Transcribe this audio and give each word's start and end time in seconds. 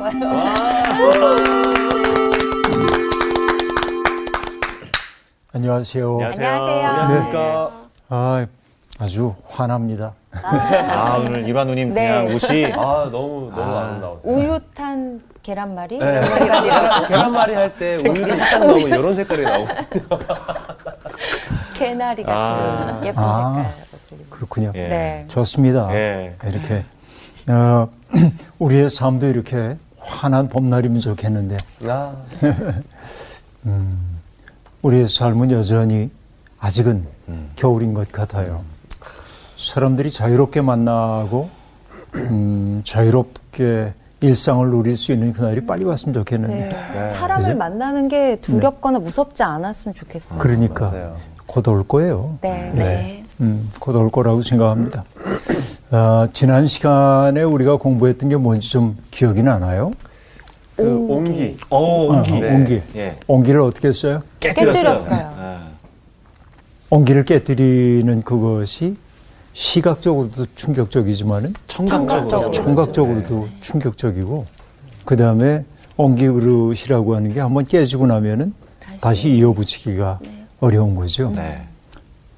싶어요. 0.00 0.10
안녕하세요. 5.52 6.12
안녕하세요. 6.14 6.48
안녕하십니까. 6.48 7.70
아, 8.08 8.46
아주 8.98 9.34
화납니다. 9.46 10.14
아, 10.42 11.16
오늘 11.18 11.46
이완우님 11.48 11.92
네. 11.92 12.08
그냥 12.08 12.26
옷이 12.34 12.66
아 12.72 13.08
너무 13.10 13.50
너무 13.54 13.78
아름다웠어요. 13.78 14.32
우유 14.32 14.58
탄 14.74 15.20
계란말이? 15.42 15.98
네, 15.98 16.20
계란, 16.38 17.04
계란말이 17.08 17.54
할 17.54 17.74
때 17.74 17.96
우유를 17.96 18.38
딱 18.38 18.58
넣으면 18.58 18.88
이런 18.88 19.14
색깔이 19.14 19.42
나오고. 19.42 19.68
개나리 21.74 22.22
같은 22.22 22.40
아. 22.40 23.00
예쁜 23.04 23.22
아. 23.22 23.72
색깔. 24.08 24.26
그렇군요. 24.30 24.72
예. 24.74 24.88
네. 24.88 25.24
좋습니다. 25.28 25.92
예. 25.94 26.36
이렇게 26.44 26.84
어, 27.48 27.88
우리의 28.58 28.90
삶도 28.90 29.26
이렇게 29.26 29.76
환한 30.00 30.48
봄날이면 30.48 31.00
좋겠는데 31.00 31.58
아, 31.88 32.12
우리의 34.82 35.08
삶은 35.08 35.50
여전히 35.50 36.10
아직은 36.58 37.06
겨울인 37.56 37.94
것 37.94 38.10
같아요. 38.10 38.64
사람들이 39.58 40.10
자유롭게 40.10 40.62
만나고 40.62 41.50
음, 42.14 42.82
자유롭게 42.84 43.94
일상을 44.22 44.68
누릴 44.68 44.96
수 44.96 45.12
있는 45.12 45.32
그날이 45.32 45.64
빨리 45.64 45.84
왔으면 45.84 46.12
좋겠는데 46.14 46.68
네. 46.92 47.10
사람을 47.10 47.44
그죠? 47.46 47.56
만나는 47.56 48.08
게 48.08 48.36
두렵거나 48.40 48.98
무섭지 48.98 49.42
않았으면 49.42 49.94
좋겠어요. 49.94 50.38
그러니까 50.38 50.90
맞아요. 50.90 51.16
곧 51.46 51.66
올 51.68 51.86
거예요. 51.88 52.38
네. 52.42 52.70
네. 52.74 53.24
음, 53.40 53.68
곧 53.80 53.96
올 53.96 54.10
거라고 54.10 54.42
생각합니다. 54.42 55.04
아, 55.92 56.28
지난 56.32 56.66
시간에 56.66 57.42
우리가 57.42 57.76
공부했던 57.76 58.28
게 58.28 58.36
뭔지 58.36 58.70
좀 58.70 58.96
기억이 59.10 59.42
나나요? 59.42 59.90
그 60.76 60.84
옹기. 60.84 61.58
어, 61.68 62.06
옹기. 62.06 62.32
어, 62.32 62.36
옹기. 62.36 62.82
예. 62.96 63.18
옹기를 63.26 63.60
어떻게 63.60 63.88
했어요? 63.88 64.22
깨뜨렸어요. 64.38 65.30
아, 65.36 65.68
옹기를 66.90 67.24
깨뜨리는 67.24 68.22
그것이 68.22 68.96
시각적으로도 69.52 70.46
충격적이지만은 70.54 71.54
청각적으로. 71.66 72.50
청각적으로도 72.52 73.44
충격적이고 73.60 74.46
그 75.04 75.16
다음에 75.16 75.64
옹기 75.96 76.28
그릇이라고 76.28 77.16
하는 77.16 77.34
게 77.34 77.40
한번 77.40 77.64
깨지고 77.64 78.06
나면은 78.06 78.54
다시 79.00 79.30
이어붙이기가 79.34 80.20
어려운 80.60 80.94
거죠. 80.94 81.30
네. 81.34 81.66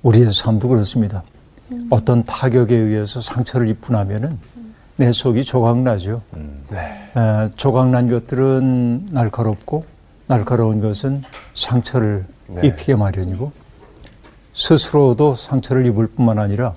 우리의 0.02 0.32
삶도 0.32 0.68
그렇습니다. 0.68 1.22
어떤 1.90 2.24
타격에 2.24 2.74
의해서 2.74 3.20
상처를 3.20 3.68
입고 3.68 3.92
나면은 3.92 4.38
내 4.96 5.10
속이 5.10 5.44
조각나죠. 5.44 6.22
에, 6.72 7.50
조각난 7.56 8.08
것들은 8.10 9.06
날카롭고 9.10 9.84
날카로운 10.26 10.80
것은 10.80 11.22
상처를 11.54 12.24
네. 12.48 12.68
입히게 12.68 12.96
마련이고 12.96 13.52
스스로도 14.54 15.34
상처를 15.34 15.86
입을 15.86 16.08
뿐만 16.08 16.38
아니라 16.38 16.74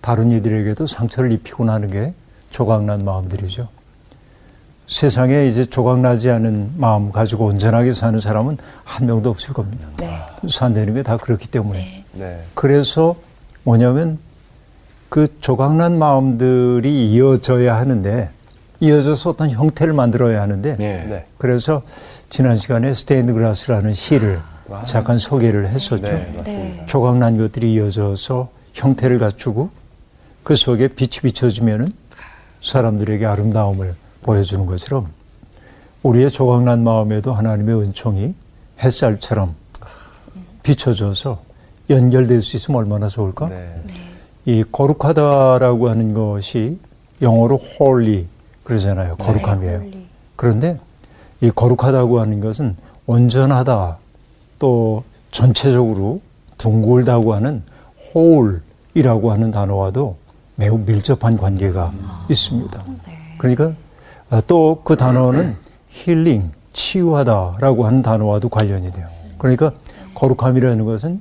다른 0.00 0.30
이들에게도 0.32 0.86
상처를 0.86 1.30
입히고 1.32 1.64
나는 1.64 1.90
게 1.90 2.12
조각난 2.50 3.04
마음들이죠. 3.04 3.68
세상에 4.88 5.46
이제 5.46 5.64
조각나지 5.64 6.28
않은 6.30 6.72
마음 6.76 7.10
가지고 7.10 7.46
온전하게 7.46 7.92
사는 7.94 8.20
사람은 8.20 8.58
한 8.84 9.06
명도 9.06 9.30
없을 9.30 9.54
겁니다. 9.54 9.88
네. 9.98 10.18
산다는 10.48 10.94
게 10.94 11.02
다 11.02 11.16
그렇기 11.16 11.48
때문에. 11.48 11.78
네. 12.12 12.44
그래서 12.54 13.14
뭐냐면 13.62 14.18
그 15.12 15.28
조각난 15.42 15.98
마음들이 15.98 17.12
이어져야 17.12 17.76
하는데 17.76 18.30
이어져서 18.80 19.28
어떤 19.28 19.50
형태를 19.50 19.92
만들어야 19.92 20.40
하는데 20.40 20.70
예. 20.80 21.06
네. 21.06 21.26
그래서 21.36 21.82
지난 22.30 22.56
시간에 22.56 22.94
스테인드 22.94 23.34
그라스라는 23.34 23.92
시를 23.92 24.40
잠깐 24.86 25.18
소개를 25.18 25.66
했었죠. 25.68 26.06
네, 26.06 26.32
맞습니다. 26.34 26.44
네. 26.44 26.86
조각난 26.86 27.36
것들이 27.36 27.74
이어져서 27.74 28.48
형태를 28.72 29.18
갖추고 29.18 29.68
그 30.44 30.56
속에 30.56 30.88
빛이 30.88 31.20
비춰지면은 31.22 31.88
사람들에게 32.62 33.26
아름다움을 33.26 33.94
보여주는 34.22 34.64
것처럼 34.64 35.08
우리의 36.02 36.30
조각난 36.30 36.82
마음에도 36.82 37.34
하나님의 37.34 37.74
은총이 37.82 38.34
햇살처럼 38.82 39.56
비춰져서 40.62 41.42
연결될 41.90 42.40
수 42.40 42.56
있으면 42.56 42.80
얼마나 42.80 43.08
좋을까? 43.08 43.50
네. 43.50 43.74
이 44.44 44.64
거룩하다라고 44.70 45.88
하는 45.88 46.14
것이 46.14 46.78
영어로 47.20 47.58
holy 47.80 48.26
그러잖아요. 48.64 49.16
거룩함이에요. 49.16 49.78
holy. 49.78 50.06
그런데 50.36 50.78
이 51.40 51.50
거룩하다고 51.50 52.20
하는 52.20 52.40
것은 52.40 52.74
온전하다 53.06 53.98
또 54.58 55.04
전체적으로 55.30 56.20
둥글다고 56.58 57.34
하는 57.34 57.62
whole이라고 58.14 59.32
하는 59.32 59.50
단어와도 59.50 60.16
매우 60.56 60.78
밀접한 60.78 61.36
관계가 61.36 61.92
있습니다. 62.28 62.84
그러니까 63.38 63.72
또 64.46 64.80
그 64.84 64.96
단어는 64.96 65.56
힐링, 65.88 66.50
치유하다라고 66.72 67.86
하는 67.86 68.02
단어와도 68.02 68.48
관련이 68.48 68.90
돼요. 68.92 69.06
그러니까 69.38 69.72
거룩함이라는 70.14 70.84
것은 70.84 71.20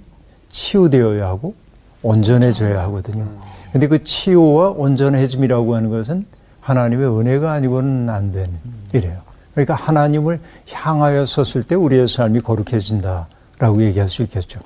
치유되어야 0.50 1.28
하고 1.28 1.56
온전해져야 2.04 2.82
하거든요. 2.84 3.28
근데 3.72 3.88
그 3.88 4.04
치유와 4.04 4.70
온전해짐이라고 4.72 5.76
하는 5.76 5.90
것은 5.90 6.26
하나님의 6.60 7.08
은혜가 7.08 7.52
아니고는 7.52 8.10
안 8.10 8.32
되는 8.32 8.50
일이에요. 8.94 9.22
그러니까 9.54 9.76
하나님을 9.76 10.40
향하여 10.72 11.26
섰을 11.26 11.64
때 11.64 11.76
우리의 11.76 12.08
삶이 12.08 12.42
거룩해진다라고 12.42 13.84
얘기할 13.84 14.08
수 14.08 14.22
있겠죠. 14.24 14.60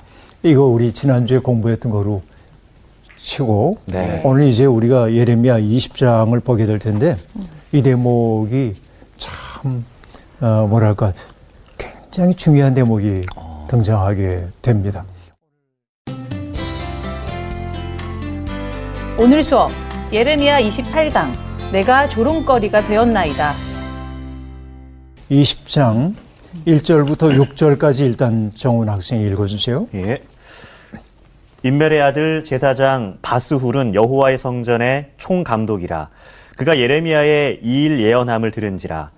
이거 0.44 0.66
우리 0.66 0.94
지난주에 0.94 1.40
공부했던 1.40 1.92
거로 1.92 2.22
치고 3.18 3.80
네. 3.86 4.22
오늘 4.24 4.48
이제 4.48 4.66
우리가 4.66 5.12
예레미야 5.14 5.60
20장을 5.60 6.44
보게 6.44 6.66
될 6.68 6.78
텐데 6.78 7.18
이 7.72 7.82
대목이 7.82 8.76
참 9.18 9.84
어, 10.42 10.68
뭐랄까 10.70 11.14
굉장히 11.78 12.36
중요한 12.36 12.76
대목이 12.76 13.26
등장하게 13.68 14.48
됩니다. 14.62 15.06
오늘 19.18 19.44
수업 19.44 19.72
예레미야 20.12 20.62
28강 20.62 21.32
내가 21.72 22.08
조롱거리가 22.10 22.84
되었나이다. 22.86 23.52
20장 25.32 26.14
1절부터 26.68 27.36
6절까지 27.56 28.02
일단 28.02 28.52
정훈 28.56 28.90
학생이 28.90 29.26
읽어주세요. 29.28 29.88
예. 29.96 30.22
인멜의 31.64 32.02
아들 32.02 32.44
제사장 32.44 33.18
바스훌은 33.22 33.96
여호와의 33.96 34.38
성전의 34.38 35.12
총감독이라 35.18 36.10
그가 36.58 36.78
예레미야의 36.78 37.60
이 37.64 37.86
일 37.86 38.00
예언함을 38.00 38.52
들은지라 38.52 39.10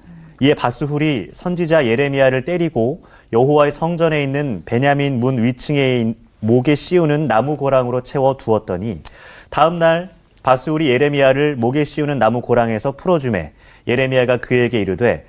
이에 0.41 0.53
바스훌이 0.53 1.28
선지자 1.34 1.86
예레미야를 1.86 2.46
때리고 2.46 3.02
여호와의 3.34 3.72
성전에 3.72 4.24
있는 4.24 4.62
베냐민 4.66 5.19
문 5.19 5.44
위층에 5.44 6.00
있- 6.02 6.16
목에 6.40 6.75
씌우는 6.75 7.28
나무 7.28 7.57
고랑으로 7.57 8.02
채워 8.03 8.38
두었더니 8.38 9.02
다음 9.50 9.80
날 9.80 10.09
바스훌이 10.44 10.88
예레미야를 10.90 11.56
목에 11.56 11.84
씌우는 11.84 12.19
나무 12.19 12.41
고랑에서 12.41 12.94
풀어주매 12.94 13.53
예레미야가 13.88 14.38
그에게 14.38 14.81
이르되 14.81 15.25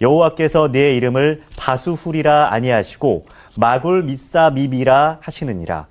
여호와께서 0.00 0.72
내 0.72 0.96
이름을 0.96 1.42
바수훌이라 1.56 2.52
아니하시고 2.52 3.26
마골 3.56 4.04
미사 4.04 4.50
미비라 4.50 5.18
하시느니라. 5.20 5.86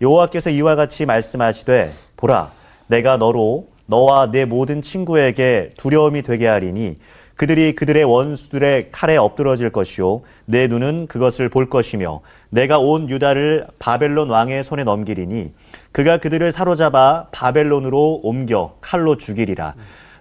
여호와께서 0.00 0.50
이와 0.50 0.76
같이 0.76 1.06
말씀하시되 1.06 1.90
보라 2.16 2.50
내가 2.86 3.16
너로 3.16 3.68
너와 3.86 4.30
내 4.30 4.44
모든 4.44 4.82
친구에게 4.82 5.70
두려움이 5.76 6.22
되게 6.22 6.46
하리니 6.46 6.98
그들이 7.34 7.74
그들의 7.74 8.04
원수들의 8.04 8.90
칼에 8.92 9.16
엎드러질 9.16 9.70
것이요 9.70 10.22
내 10.44 10.66
눈은 10.68 11.06
그것을 11.06 11.48
볼 11.48 11.68
것이며 11.68 12.20
내가 12.56 12.78
온 12.78 13.10
유다를 13.10 13.66
바벨론 13.78 14.30
왕의 14.30 14.64
손에 14.64 14.82
넘기리니 14.82 15.52
그가 15.92 16.16
그들을 16.16 16.50
사로잡아 16.50 17.26
바벨론으로 17.30 18.20
옮겨 18.22 18.76
칼로 18.80 19.18
죽이리라 19.18 19.74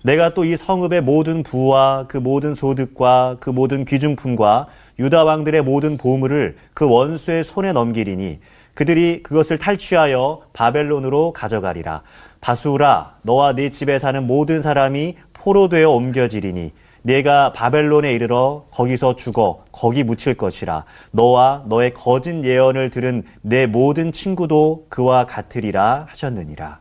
내가 0.04 0.34
또 0.34 0.44
이 0.44 0.58
성읍의 0.58 1.02
모든 1.02 1.44
부와 1.44 2.08
그 2.10 2.18
모든 2.18 2.54
소득과 2.54 3.38
그 3.40 3.50
모든 3.50 3.86
귀중품과 3.86 4.68
유다 5.00 5.24
왕들의 5.24 5.62
모든 5.64 5.98
보물을 5.98 6.58
그 6.74 6.90
원수의 6.90 7.46
손에 7.46 7.72
넘기리니 7.72 8.40
그들이 8.74 9.24
그것을 9.24 9.58
탈취하여 9.58 10.42
바벨론으로 10.52 11.32
가져가리라. 11.32 12.02
바수라 12.42 13.16
너와 13.22 13.54
네 13.54 13.70
집에 13.72 13.98
사는 13.98 14.28
모든 14.28 14.60
사람이 14.60 15.16
포로되어 15.32 15.90
옮겨지리니 15.90 16.74
네가 17.06 17.54
바벨론에 17.54 18.13
이르러 18.13 18.66
거기서 18.72 19.16
죽어 19.16 19.63
거기 19.72 20.04
묻힐 20.04 20.34
것이라. 20.36 20.86
너와 21.12 21.66
너의 21.68 21.94
거짓 21.94 22.44
예언을 22.44 22.90
들은 22.90 23.24
내 23.44 23.68
모든 23.68 24.12
친구도 24.12 24.88
그와 24.90 25.28
같으리라 25.28 26.07
하셨느니라. 26.10 26.80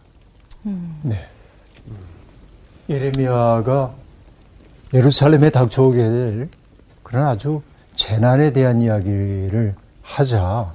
네. 1.02 1.14
예레미야가 2.88 3.92
예루살렘에 4.94 5.50
닥쳐오게 5.50 5.98
될 5.98 6.48
그런 7.02 7.26
아주 7.26 7.60
재난에 7.94 8.50
대한 8.50 8.80
이야기를 8.80 9.74
하자 10.00 10.72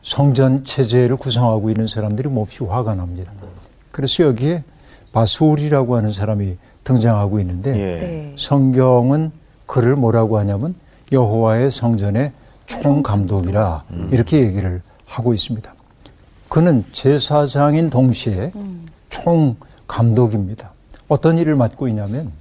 성전 0.00 0.64
체제를 0.64 1.16
구성하고 1.16 1.68
있는 1.68 1.86
사람들이 1.86 2.30
몹시 2.30 2.64
화가 2.64 2.94
납니다. 2.94 3.32
그래서 3.90 4.24
여기에 4.24 4.62
바수울이라고 5.12 5.96
하는 5.96 6.10
사람이 6.10 6.56
등장하고 6.86 7.40
있는데 7.40 7.70
예. 7.70 7.98
네. 7.98 8.34
성경은 8.38 9.32
그를 9.66 9.96
뭐라고 9.96 10.38
하냐면 10.38 10.74
여호와의 11.12 11.70
성전의 11.70 12.32
총감독이라 12.66 13.84
이렇게 14.10 14.40
얘기를 14.40 14.80
하고 15.04 15.34
있습니다. 15.34 15.74
그는 16.48 16.84
제사장인 16.92 17.90
동시에 17.90 18.52
총감독입니다. 19.10 20.72
어떤 21.08 21.38
일을 21.38 21.56
맡고 21.56 21.88
있냐면 21.88 22.32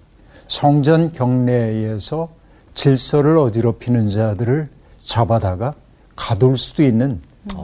성전 0.48 1.12
경내에서 1.12 2.30
질서를 2.76 3.38
어지럽히는 3.38 4.10
자들을 4.10 4.68
잡아다가 5.04 5.74
가둘 6.16 6.58
수도 6.58 6.84
있는 6.84 7.20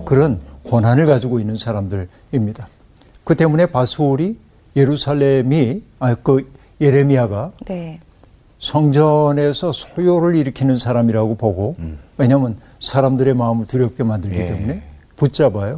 그런 0.06 0.40
권한을 0.68 1.06
가지고 1.06 1.40
있는 1.40 1.58
사람들입니다. 1.58 2.68
그 3.24 3.36
때문에 3.36 3.68
바수올이 3.68 4.38
예루살렘이 4.76 5.84
아 6.00 6.16
그 6.16 6.48
예레미야가 6.82 7.52
네. 7.68 8.00
성전에서 8.60 9.72
소요를 9.72 10.36
일으키는 10.36 10.76
사람이라고 10.78 11.36
보고 11.36 11.76
왜냐하면 12.18 12.58
사람들의 12.80 13.34
마음을 13.36 13.66
두렵게 13.68 14.04
만들기 14.04 14.40
예. 14.40 14.46
때문에 14.46 14.84
붙잡아요. 15.16 15.78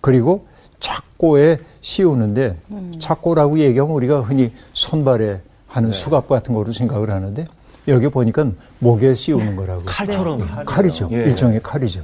그리고 0.00 0.46
착고에 0.80 1.58
씌우는데 1.80 2.56
착고라고 3.00 3.58
얘기하면 3.58 3.94
우리가 3.94 4.20
흔히 4.20 4.52
손발에 4.72 5.40
하는 5.66 5.90
수갑 5.90 6.28
같은 6.28 6.54
거로 6.54 6.72
생각을 6.72 7.10
하는데 7.10 7.46
여기 7.88 8.08
보니까 8.08 8.46
목에 8.78 9.14
씌우는 9.14 9.56
거라고 9.56 9.82
칼처럼. 9.84 10.64
칼이죠. 10.64 11.08
예. 11.12 11.16
일종의 11.24 11.60
칼이죠. 11.62 12.02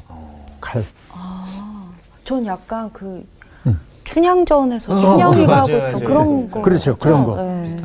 칼. 0.61 0.85
전 2.25 2.47
약간 2.47 2.91
그 2.93 3.25
춘향전에서 4.05 5.01
춘향이가 5.01 5.47
맞아요, 5.47 5.65
있던 5.65 5.81
맞아요. 5.93 6.05
그런 6.05 6.51
거. 6.51 6.63
그렇죠. 6.63 6.97
그런 6.97 7.25
거. 7.25 7.37
네. 7.43 7.77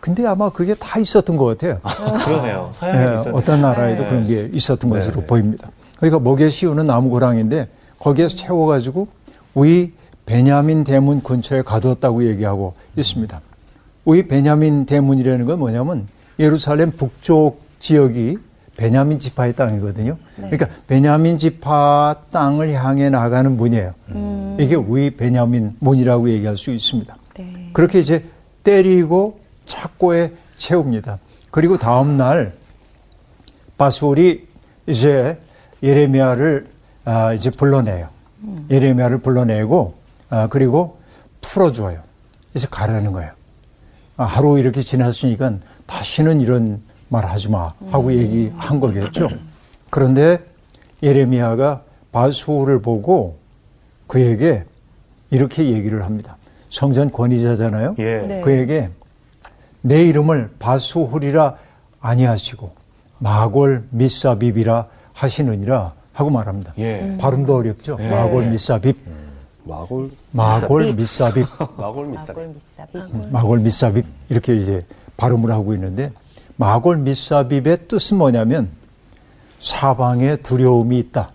근데 0.00 0.26
아마 0.26 0.50
그게 0.50 0.74
다 0.74 0.98
있었던 0.98 1.36
것 1.36 1.44
같아요. 1.44 1.78
그러네요. 2.24 2.70
예, 2.72 2.78
서양에도 2.78 3.12
있었네요. 3.12 3.34
어떤 3.34 3.60
나라에도 3.60 4.02
네. 4.02 4.08
그런 4.08 4.26
게 4.26 4.50
있었던 4.52 4.90
네, 4.90 4.96
것으로 4.96 5.20
네. 5.20 5.26
보입니다. 5.26 5.70
그러니까 5.98 6.18
목에 6.18 6.48
씌우는 6.48 6.86
나무 6.86 7.10
고랑인데 7.10 7.68
거기에서 7.98 8.34
채워가지고 8.34 9.08
위 9.56 9.92
베냐민 10.24 10.84
대문 10.84 11.22
근처에 11.22 11.62
가두었다고 11.62 12.26
얘기하고 12.28 12.74
있습니다. 12.96 13.40
위 14.06 14.22
베냐민 14.22 14.86
대문이라는 14.86 15.44
건 15.44 15.58
뭐냐면 15.58 16.08
예루살렘 16.38 16.90
북쪽 16.92 17.60
지역이 17.80 18.38
베냐민 18.76 19.18
지파의 19.18 19.54
땅이거든요. 19.54 20.16
그러니까 20.36 20.68
베냐민 20.86 21.36
지파 21.36 22.16
땅을 22.30 22.72
향해 22.72 23.10
나가는 23.10 23.54
문이에요. 23.54 23.92
이게 24.58 24.76
위 24.76 25.10
베냐민 25.10 25.76
문이라고 25.80 26.30
얘기할 26.30 26.56
수 26.56 26.70
있습니다. 26.70 27.14
네. 27.34 27.70
그렇게 27.74 28.00
이제 28.00 28.24
때리고 28.64 29.38
착고에 29.70 30.32
채웁니다. 30.56 31.18
그리고 31.50 31.78
다음 31.78 32.16
날 32.16 32.52
바수올이 33.78 34.46
이제 34.86 35.40
예레미야를 35.82 36.66
아, 37.04 37.32
이제 37.32 37.50
불러내요. 37.50 38.08
예레미야를 38.70 39.18
불러내고 39.18 39.94
아, 40.28 40.48
그리고 40.48 40.98
풀어줘요. 41.40 42.00
이제 42.54 42.66
가라는 42.70 43.12
거예요. 43.12 43.30
아, 44.16 44.24
하루 44.24 44.58
이렇게 44.58 44.82
지났으니까 44.82 45.54
다시는 45.86 46.40
이런 46.40 46.82
말 47.08 47.24
하지 47.24 47.48
마 47.48 47.72
하고 47.88 48.12
얘기한 48.12 48.78
거겠죠. 48.80 49.28
그런데 49.88 50.38
예레미야가 51.02 51.82
바수올을 52.12 52.82
보고 52.82 53.38
그에게 54.06 54.64
이렇게 55.30 55.64
얘기를 55.70 56.04
합니다. 56.04 56.36
성전 56.68 57.10
권위자잖아요. 57.10 57.96
예. 57.98 58.22
네. 58.22 58.40
그에게 58.42 58.90
내 59.82 60.04
이름을 60.06 60.50
바수홀이라 60.58 61.54
아니하시고 62.00 62.70
마골 63.18 63.88
미사빕이라 63.94 64.86
하시느니라 65.12 65.92
하고 66.12 66.30
말합니다. 66.30 66.72
예. 66.78 67.16
발음도 67.20 67.56
어렵죠. 67.56 67.96
마골 67.98 68.50
미사빕, 68.50 68.96
마골 69.64 70.10
마골 70.32 70.96
미사빕, 70.96 71.46
마골 71.76 72.06
미싸. 72.06 72.32
마골 72.32 72.48
미사비. 72.54 73.30
마골 73.30 73.58
미사빕 73.60 74.04
이렇게 74.28 74.56
이제 74.56 74.84
발음을 75.16 75.50
하고 75.50 75.74
있는데 75.74 76.12
마골 76.56 77.04
미사빕의 77.04 77.88
뜻은 77.88 78.16
뭐냐면 78.18 78.70
사방에 79.58 80.36
두려움이 80.36 80.98
있다. 80.98 81.30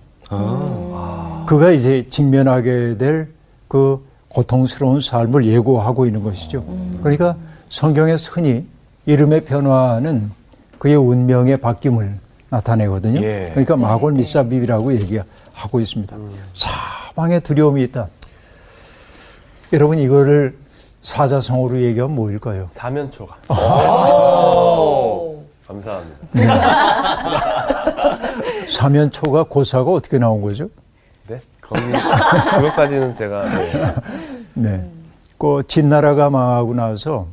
그가 1.48 1.72
이제 1.72 2.08
직면하게 2.10 2.98
될 2.98 3.36
그 3.68 4.06
고통스러운 4.30 5.00
삶을 5.02 5.46
예고하고 5.46 6.06
있는 6.06 6.24
것이죠. 6.24 6.64
그러니까 7.02 7.36
성경에서 7.70 8.32
흔히 8.32 8.66
이름의 9.06 9.46
변화는 9.46 10.32
그의 10.80 10.96
운명의 10.96 11.58
바뀜을 11.58 12.16
나타내거든요. 12.50 13.22
예. 13.22 13.50
그러니까 13.52 13.78
마골 13.78 14.14
미사빕이라고 14.14 14.94
얘기하고 14.96 15.80
있습니다. 15.80 16.16
사방에 16.54 17.40
두려움이 17.40 17.84
있다. 17.84 18.08
여러분 19.74 20.00
이거를 20.00 20.58
사자성어로 21.02 21.82
얘기하면 21.82 22.16
뭐일까요? 22.16 22.68
사면초가. 22.72 23.36
감사합니다. 25.68 26.18
사면초가 28.68 29.44
고사가 29.46 29.92
어떻게 29.92 30.18
나온 30.20 30.42
거죠? 30.42 30.70
네, 31.28 31.40
거기 31.62 31.82
그것까지는 31.82 33.16
제가 33.16 33.44
네. 33.50 33.96
네. 34.54 34.92
그 35.38 35.64
진나라가 35.68 36.30
망하고 36.30 36.74
나서 36.76 37.28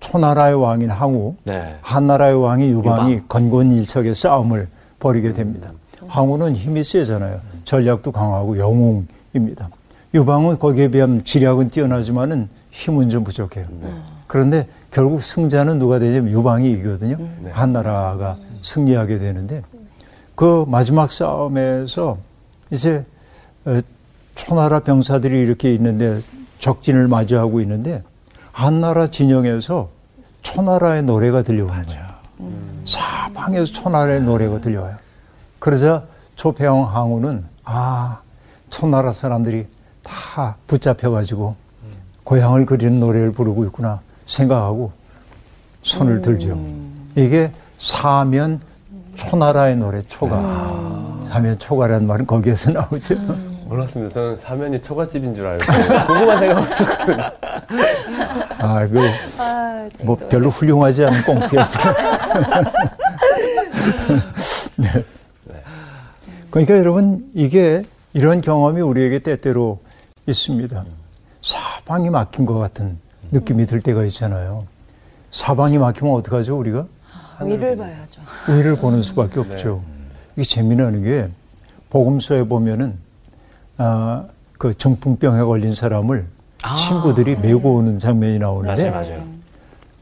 초나라의 0.00 0.54
왕인 0.54 0.90
항우, 0.90 1.34
네. 1.44 1.76
한나라의 1.80 2.40
왕인 2.40 2.70
유방이 2.70 3.12
유방. 3.14 3.28
건곤일척의 3.28 4.14
싸움을 4.14 4.68
벌이게 4.98 5.32
됩니다. 5.32 5.72
항우는 6.06 6.54
힘이 6.54 6.84
세잖아요. 6.84 7.40
전략도 7.64 8.12
강하고 8.12 8.58
영웅입니다. 8.58 9.68
유방은 10.14 10.58
거기에 10.58 10.88
비하면 10.88 11.24
지략은 11.24 11.70
뛰어나지만은 11.70 12.48
힘은 12.70 13.10
좀 13.10 13.24
부족해요. 13.24 13.66
그런데 14.26 14.68
결국 14.90 15.20
승자는 15.20 15.78
누가 15.78 15.98
되냐면 15.98 16.30
유방이 16.32 16.70
이기거든요. 16.72 17.16
한나라가 17.50 18.36
승리하게 18.62 19.16
되는데 19.16 19.62
그 20.34 20.64
마지막 20.68 21.10
싸움에서 21.10 22.18
이제 22.70 23.04
어, 23.64 23.80
초나라 24.34 24.80
병사들이 24.80 25.40
이렇게 25.40 25.72
있는데 25.74 26.20
적진을 26.58 27.08
마주하고 27.08 27.60
있는데 27.62 28.02
한나라 28.56 29.06
진영에서 29.06 29.90
초나라의 30.40 31.02
노래가 31.02 31.42
들려오는 31.42 31.82
거예요. 31.82 32.06
사방에서 32.86 33.70
초나라의 33.70 34.22
노래가 34.22 34.60
들려와요. 34.60 34.96
그러자 35.58 36.04
조폐왕 36.36 36.88
항우는 36.96 37.44
아 37.64 38.20
초나라 38.70 39.12
사람들이 39.12 39.66
다 40.02 40.56
붙잡혀가지고 40.68 41.54
고향을 42.24 42.64
그리는 42.64 42.98
노래를 42.98 43.30
부르고 43.32 43.66
있구나 43.66 44.00
생각하고 44.24 44.90
손을 45.82 46.22
들죠. 46.22 46.58
이게 47.14 47.52
사면 47.78 48.62
초나라의 49.16 49.76
노래 49.76 50.00
초가 50.00 51.24
사면 51.28 51.58
초가라는 51.58 52.06
말은 52.06 52.26
거기에서 52.26 52.70
나오죠. 52.70 53.16
몰랐습니다. 53.66 54.12
저는 54.14 54.36
사면이 54.36 54.80
초가집인 54.80 55.34
줄 55.34 55.46
알고 55.46 55.64
궁금한 56.06 56.38
생각을 56.38 56.66
했었거든요. 56.66 57.22
아, 58.58 58.86
그, 58.86 59.00
아, 59.40 59.88
뭐 60.02 60.16
별로 60.16 60.50
훌륭하지 60.50 61.04
않은 61.04 61.22
꽁트였어요. 61.24 61.94
네. 64.76 64.88
그러니까 66.50 66.78
여러분 66.78 67.28
이게 67.34 67.82
이런 68.12 68.40
경험이 68.40 68.80
우리에게 68.82 69.18
때때로 69.18 69.80
있습니다. 70.26 70.84
사방이 71.42 72.10
막힌 72.10 72.46
것 72.46 72.58
같은 72.58 72.98
느낌이 73.32 73.66
들 73.66 73.80
때가 73.80 74.04
있잖아요. 74.04 74.62
사방이 75.32 75.78
막히면 75.78 76.14
어떡하죠, 76.14 76.56
우리가? 76.56 76.86
위를 77.42 77.76
봐야죠. 77.76 78.22
위를 78.48 78.76
보는 78.76 79.02
수밖에 79.02 79.40
없죠. 79.40 79.82
이게 80.36 80.44
재미나는 80.44 81.02
게 81.02 81.28
복음서에 81.90 82.44
보면은 82.44 83.05
아, 83.78 84.24
그 84.58 84.74
중풍병에 84.74 85.42
걸린 85.42 85.74
사람을 85.74 86.26
친구들이 86.76 87.36
메고 87.36 87.76
오는 87.76 87.98
장면이 87.98 88.38
나오는데 88.38 88.90
맞아요, 88.90 89.08
맞아요. 89.08 89.24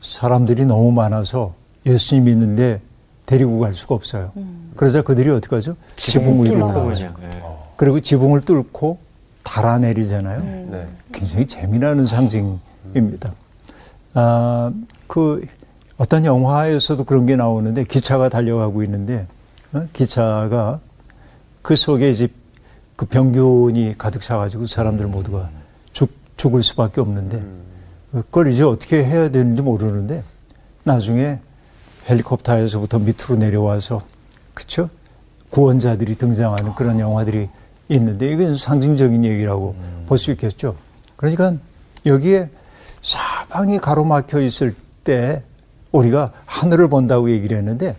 사람들이 0.00 0.64
너무 0.64 0.92
많아서 0.92 1.54
예수님 1.86 2.28
있는데 2.28 2.80
데리고 3.26 3.58
갈 3.58 3.74
수가 3.74 3.94
없어요. 3.94 4.32
그러자 4.76 5.02
그들이 5.02 5.30
어떻게 5.30 5.56
하죠? 5.56 5.76
지붕 5.96 6.44
위로. 6.44 6.66
올라가죠. 6.66 7.12
그냥, 7.14 7.14
예. 7.34 7.42
그리고 7.76 8.00
지붕을 8.00 8.42
뚫고 8.42 8.98
달아내리잖아요. 9.42 10.40
네. 10.70 10.88
굉장히 11.12 11.46
재미나는 11.46 12.06
상징입니다. 12.06 13.32
아, 14.14 14.72
그 15.06 15.44
어떤 15.98 16.24
영화에서도 16.24 17.04
그런 17.04 17.26
게 17.26 17.36
나오는데 17.36 17.84
기차가 17.84 18.28
달려가고 18.28 18.82
있는데 18.84 19.26
어? 19.72 19.86
기차가 19.92 20.80
그 21.62 21.76
속에 21.76 22.10
이제 22.10 22.28
그 22.96 23.06
병균이 23.06 23.94
가득 23.98 24.22
차가지고 24.22 24.66
사람들 24.66 25.06
모두가 25.06 25.50
죽, 25.92 26.10
죽을 26.36 26.62
수밖에 26.62 27.00
없는데 27.00 27.42
그걸 28.12 28.48
이제 28.48 28.62
어떻게 28.62 29.04
해야 29.04 29.28
되는지 29.28 29.62
모르는데 29.62 30.22
나중에 30.84 31.40
헬리콥터에서부터 32.08 32.98
밑으로 33.00 33.36
내려와서 33.36 34.02
그쵸? 34.52 34.88
구원자들이 35.50 36.16
등장하는 36.16 36.74
그런 36.74 37.00
영화들이 37.00 37.48
있는데 37.88 38.28
이건 38.30 38.56
상징적인 38.56 39.24
얘기라고 39.24 39.74
볼수 40.06 40.30
있겠죠. 40.32 40.76
그러니까 41.16 41.54
여기에 42.06 42.50
사방이 43.02 43.78
가로막혀 43.78 44.40
있을 44.40 44.74
때 45.04 45.42
우리가 45.92 46.32
하늘을 46.46 46.88
본다고 46.88 47.30
얘기를 47.30 47.56
했는데 47.56 47.96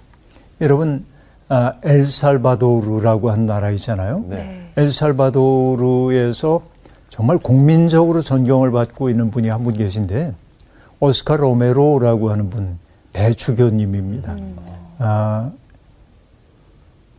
여러분 0.62 1.06
아, 1.48 1.74
엘살바도르라고 1.84 3.30
한 3.32 3.46
나라 3.46 3.70
있잖아요. 3.72 4.26
네. 4.28 4.70
엘살바도르에서 4.78 6.62
정말 7.10 7.38
국민적으로 7.38 8.22
존경을 8.22 8.72
받고 8.72 9.10
있는 9.10 9.32
분이 9.32 9.50
한 9.50 9.64
분 9.64 9.74
계신데 9.74 10.34
오스카 11.00 11.38
로메로라고 11.38 12.32
하는 12.32 12.50
분 12.50 12.80
대주교님입니다. 13.14 14.36
아, 15.00 15.52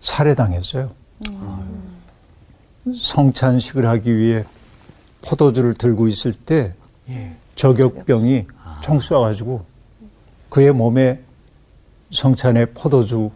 살해당했어요. 0.00 0.90
성찬식을 2.94 3.86
하기 3.86 4.16
위해 4.16 4.44
포도주를 5.22 5.74
들고 5.74 6.08
있을 6.08 6.32
때 6.32 6.74
저격병이 7.56 8.46
총 8.82 8.98
쏴가지고 8.98 9.62
그의 10.50 10.72
몸에 10.72 11.20
성찬의 12.12 12.66
포도주 12.74 13.30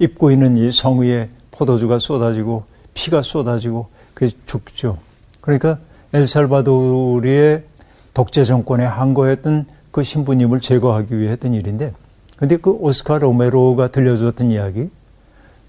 입고 0.00 0.32
있는 0.32 0.56
이 0.56 0.72
성의의 0.72 1.28
포도주가 1.52 1.98
쏟아지고 2.00 2.64
피가 2.94 3.22
쏟아지고 3.22 3.88
그게 4.14 4.32
죽죠. 4.46 4.98
그러니까 5.40 5.78
엘살바도르의 6.12 7.64
독재 8.12 8.44
정권에 8.44 8.84
항거했던 8.84 9.66
그 9.92 10.02
신부님을 10.02 10.60
제거하기 10.60 11.18
위해 11.18 11.32
했던 11.32 11.54
일인데 11.54 11.92
근데 12.36 12.56
그 12.56 12.70
오스카 12.70 13.18
로메로가 13.18 13.88
들려줬던 13.88 14.50
이야기 14.50 14.90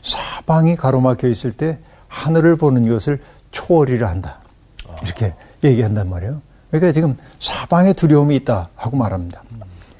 사방이 0.01 0.75
가로막혀 0.75 1.27
있을 1.27 1.51
때 1.51 1.77
하늘을 2.07 2.55
보는 2.55 2.89
것을 2.89 3.19
초월이라 3.51 4.09
한다. 4.09 4.39
이렇게 5.03 5.33
얘기한단 5.63 6.09
말이에요. 6.09 6.41
그러니까 6.69 6.91
지금 6.91 7.17
사방에 7.39 7.93
두려움이 7.93 8.35
있다 8.37 8.69
하고 8.75 8.97
말합니다. 8.97 9.43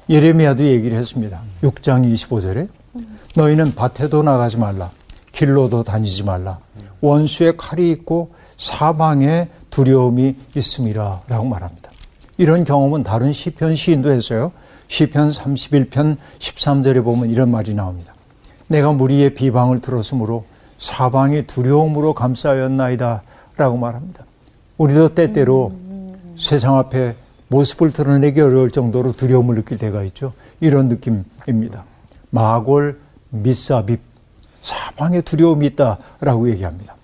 예레미야도 0.08 0.64
얘기를 0.64 0.96
했습니다. 0.96 1.40
6장 1.62 2.10
25절에 2.12 2.68
너희는 3.34 3.74
밭에도 3.74 4.22
나가지 4.22 4.58
말라. 4.58 4.90
길로도 5.32 5.82
다니지 5.82 6.22
말라. 6.24 6.58
원수의 7.00 7.56
칼이 7.56 7.90
있고 7.90 8.30
사방에 8.56 9.48
두려움이 9.70 10.36
있음이라 10.54 11.22
라고 11.28 11.46
말합니다. 11.46 11.90
이런 12.36 12.64
경험은 12.64 13.02
다른 13.02 13.32
시편 13.32 13.74
시인도 13.74 14.10
했어요. 14.10 14.52
시편 14.88 15.30
31편 15.30 16.16
13절에 16.38 17.02
보면 17.02 17.30
이런 17.30 17.50
말이 17.50 17.74
나옵니다. 17.74 18.14
내가 18.68 18.92
무리의 18.92 19.34
비방을 19.34 19.80
들었으므로 19.80 20.44
사방이 20.78 21.46
두려움으로 21.46 22.14
감싸였나이다 22.14 23.22
라고 23.56 23.76
말합니다. 23.76 24.24
우리도 24.78 25.14
때때로 25.14 25.72
세상 26.36 26.78
앞에 26.78 27.14
모습을 27.48 27.92
드러내기 27.92 28.40
어려울 28.40 28.70
정도로 28.70 29.12
두려움을 29.12 29.54
느낄 29.54 29.78
때가 29.78 30.02
있죠. 30.04 30.32
이런 30.60 30.88
느낌입니다. 30.88 31.84
마골, 32.30 32.98
미사빕, 33.34 33.98
사방에 34.60 35.20
두려움이 35.20 35.66
있다라고 35.66 36.50
얘기합니다. 36.50 36.94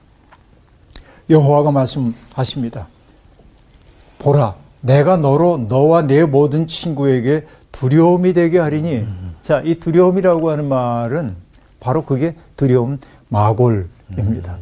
여호와가 1.31 1.71
말씀하십니다. 1.71 2.89
보라, 4.19 4.55
내가 4.81 5.17
너로 5.17 5.67
너와 5.69 6.03
내 6.03 6.25
모든 6.25 6.67
친구에게 6.67 7.47
두려움이 7.73 8.33
되게 8.33 8.59
하리니. 8.59 9.07
자, 9.43 9.61
이 9.65 9.77
두려움이라고 9.77 10.51
하는 10.51 10.69
말은 10.69 11.37
바로 11.81 12.05
그게 12.05 12.35
두려움 12.57 12.99
마골입니다. 13.29 14.59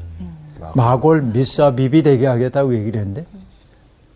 마골 0.75 1.23
미사비비 1.23 2.02
되게 2.02 2.26
하겠다고 2.26 2.75
얘기를 2.75 3.00
했는데 3.00 3.26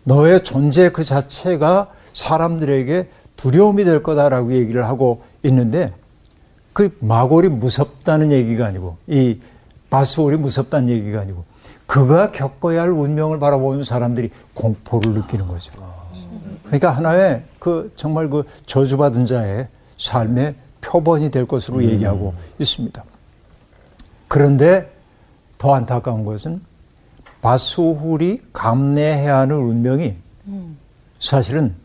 너의 0.03 0.43
존재 0.43 0.89
그 0.89 1.03
자체가 1.03 1.91
사람들에게 2.13 3.09
두려움이 3.37 3.83
될 3.83 4.03
거다라고 4.03 4.53
얘기를 4.53 4.85
하고 4.85 5.23
있는데 5.43 5.93
그 6.73 6.95
마골이 6.99 7.49
무섭다는 7.49 8.31
얘기가 8.31 8.65
아니고 8.65 8.97
이 9.07 9.39
바스올이 9.89 10.37
무섭다는 10.37 10.89
얘기가 10.89 11.21
아니고 11.21 11.43
그가 11.85 12.31
겪어야 12.31 12.83
할 12.83 12.91
운명을 12.91 13.39
바라보는 13.39 13.83
사람들이 13.83 14.29
공포를 14.53 15.13
느끼는 15.13 15.47
거죠. 15.47 15.71
그러니까 16.63 16.91
하나의 16.91 17.43
그 17.59 17.91
정말 17.97 18.29
그 18.29 18.43
저주받은 18.65 19.25
자의 19.25 19.67
삶의 19.97 20.55
표본이 20.79 21.29
될 21.29 21.45
것으로 21.45 21.83
얘기하고 21.83 22.33
있습니다. 22.59 23.03
그런데 24.29 24.89
더 25.57 25.75
안타까운 25.75 26.23
것은 26.23 26.61
바수훌이 27.41 28.41
감내해야 28.53 29.39
하는 29.39 29.57
운명이 29.57 30.15
사실은 31.19 31.75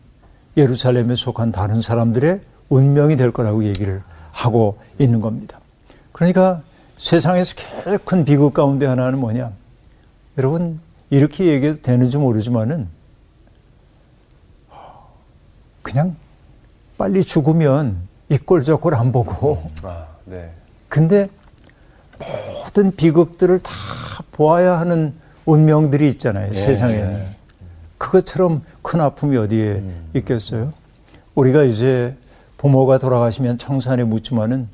예루살렘에 0.55 1.15
속한 1.15 1.51
다른 1.51 1.81
사람들의 1.81 2.41
운명이 2.69 3.17
될 3.17 3.31
거라고 3.31 3.65
얘기를 3.65 4.01
하고 4.41 4.77
있는 4.99 5.19
겁니다. 5.19 5.59
그러니까 6.11 6.61
세상에서 6.97 7.55
제일 7.55 7.97
큰 7.97 8.23
비극 8.23 8.53
가운데 8.53 8.85
하나는 8.85 9.17
뭐냐? 9.19 9.51
여러분, 10.37 10.79
이렇게 11.09 11.45
얘기해도 11.45 11.81
되는지 11.81 12.17
모르지만은 12.17 12.87
그냥 15.81 16.15
빨리 16.97 17.23
죽으면 17.23 17.97
이 18.29 18.37
꼴 18.37 18.61
저 18.63 18.77
꼴 18.77 18.93
안 18.95 19.11
보고 19.11 19.71
아, 19.83 20.05
네. 20.25 20.51
근데 20.89 21.29
모든 22.63 22.95
비극들을 22.95 23.59
다 23.59 23.71
보아야 24.33 24.79
하는 24.79 25.13
운명들이 25.45 26.09
있잖아요. 26.09 26.51
예. 26.53 26.59
세상에는. 26.59 27.25
그것처럼 27.97 28.63
큰 28.81 28.99
아픔이 29.01 29.37
어디에 29.37 29.75
음. 29.75 30.09
있겠어요? 30.15 30.73
우리가 31.35 31.63
이제 31.63 32.15
부모가 32.57 32.97
돌아가시면 32.97 33.57
청산에 33.57 34.03
묻지만은 34.03 34.67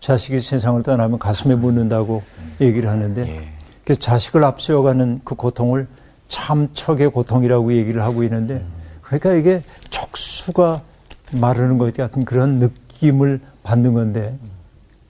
자식이 0.00 0.40
세상을 0.40 0.82
떠나면 0.82 1.18
가슴에 1.18 1.54
묻는다고 1.54 2.22
얘기를 2.60 2.88
하는데 2.88 3.28
예. 3.28 3.48
그 3.84 3.96
자식을 3.96 4.44
앞세워가는 4.44 5.20
그 5.24 5.34
고통을 5.34 5.86
참척의 6.28 7.10
고통이라고 7.10 7.72
얘기를 7.72 8.02
하고 8.02 8.22
있는데 8.24 8.64
그러니까 9.02 9.34
이게 9.34 9.62
촉수가 9.90 10.82
마르는 11.40 11.78
것 11.78 11.94
같은 11.94 12.24
그런 12.24 12.58
느낌을 12.58 13.40
받는 13.62 13.94
건데 13.94 14.36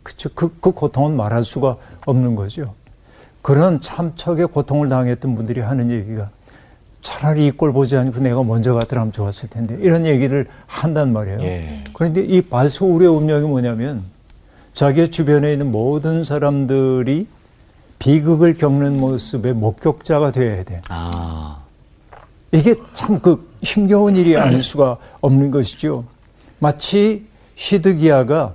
그쵸 0.03 0.31
그, 0.35 0.55
그 0.61 0.73
고통은 0.73 1.17
말할 1.17 1.45
수가 1.45 1.77
없는 2.05 2.37
거죠. 2.37 2.75
그런 3.43 3.81
참척의 3.81 4.49
고통을 4.49 4.89
당했던 4.89 5.35
분들이 5.35 5.61
하는 5.61 5.91
얘기가 5.91 6.31
차라리 7.07 7.47
이 7.47 7.51
꼴 7.53 7.73
보지 7.73 7.97
않고 7.97 8.19
내가 8.19 8.43
먼저 8.43 8.75
갔더라면 8.75 9.13
좋았을 9.13 9.49
텐데 9.49 9.77
이런 9.81 10.05
얘기를 10.07 10.45
한단 10.67 11.13
말이에요. 11.13 11.41
예. 11.43 11.85
그런데 11.95 12.21
이 12.25 12.43
발소울의 12.43 13.09
운명이 13.09 13.47
뭐냐면 13.47 14.03
자기 14.75 15.09
주변에 15.09 15.53
있는 15.53 15.71
모든 15.71 16.25
사람들이 16.25 17.29
비극을 18.01 18.55
겪는 18.55 18.97
모습의 18.97 19.55
목격자가 19.55 20.33
되어야 20.33 20.65
돼. 20.65 20.83
아. 20.89 21.59
이게 22.51 22.75
참 22.95 23.21
그 23.21 23.49
힘겨운 23.63 24.17
일이 24.17 24.37
아닐 24.37 24.63
수가 24.65 24.97
없는 25.21 25.53
것이죠. 25.53 26.05
마치 26.59 27.25
시드기야가 27.55 28.55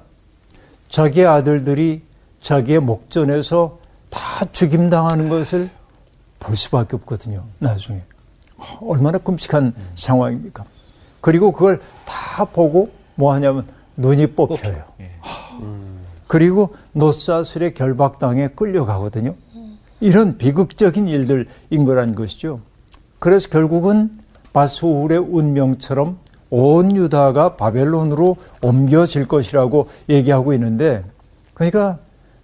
자기의 0.89 1.25
아들들이 1.25 2.01
자기의 2.41 2.81
목전에서 2.81 3.79
다 4.09 4.19
죽임당하는 4.51 5.29
것을 5.29 5.69
볼 6.39 6.55
수밖에 6.57 6.97
없거든요. 6.97 7.43
나중에. 7.59 8.01
얼마나 8.81 9.17
끔찍한 9.17 9.73
상황입니까? 9.95 10.65
그리고 11.21 11.51
그걸 11.51 11.79
다 12.05 12.45
보고 12.45 12.91
뭐 13.15 13.33
하냐면 13.33 13.65
눈이 13.97 14.27
뽑혀요. 14.27 14.83
예. 14.99 15.11
그리고 16.27 16.73
노사슬의 16.93 17.73
결박당에 17.73 18.49
끌려가거든요. 18.49 19.35
이런 19.99 20.37
비극적인 20.37 21.07
일들인 21.07 21.85
거란 21.85 22.15
것이죠. 22.15 22.61
그래서 23.19 23.49
결국은 23.49 24.19
바수울의 24.53 25.19
운명처럼 25.19 26.17
온 26.49 26.95
유다가 26.95 27.55
바벨론으로 27.55 28.35
옮겨질 28.63 29.27
것이라고 29.27 29.87
얘기하고 30.09 30.53
있는데 30.53 31.05
그러니까 31.53 31.99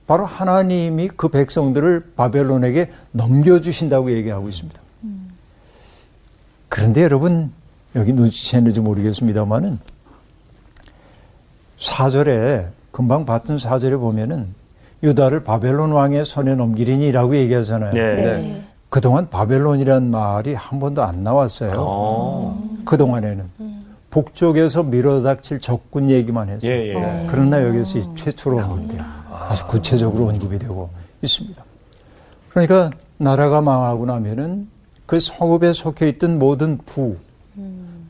바로 0.05 0.25
하나님이 0.25 1.09
그 1.17 1.27
백성들을 1.27 2.13
바벨론에게 2.15 2.91
넘겨주신다고 3.11 4.11
얘기하고 4.11 4.47
있습니다. 4.47 4.79
그런데 6.77 7.01
여러분 7.01 7.51
여기 7.95 8.13
눈치챘는지 8.13 8.81
모르겠습니다만은 8.81 9.79
사절에 11.79 12.67
금방 12.91 13.25
봤던 13.25 13.57
사절에 13.57 13.97
보면은 13.97 14.53
유다를 15.01 15.43
바벨론 15.43 15.91
왕의 15.91 16.23
손에 16.23 16.53
넘기리니라고 16.53 17.35
얘기하잖아요. 17.35 17.93
네. 17.93 18.15
네. 18.15 18.63
그동안 18.89 19.27
바벨론이란 19.27 20.11
말이 20.11 20.53
한 20.53 20.79
번도 20.79 21.01
안 21.01 21.23
나왔어요. 21.23 21.73
어. 21.77 22.63
그동안에는 22.85 23.49
북쪽에서 24.11 24.83
밀어닥칠 24.83 25.59
적군 25.59 26.11
얘기만 26.11 26.49
했어요. 26.49 26.71
예, 26.71 26.93
예. 26.93 27.27
그러나 27.27 27.63
여기서 27.63 27.97
이 27.97 28.15
최초로 28.15 28.59
언급돼요. 28.59 29.03
아주 29.31 29.65
구체적으로 29.65 30.27
언급이 30.27 30.59
되고 30.59 30.91
있습니다. 31.23 31.63
그러니까 32.51 32.91
나라가 33.17 33.61
망하고 33.61 34.05
나면은 34.05 34.76
그 35.07 35.19
성읍에 35.19 35.73
속해 35.73 36.09
있던 36.09 36.37
모든 36.37 36.77
부, 36.85 37.17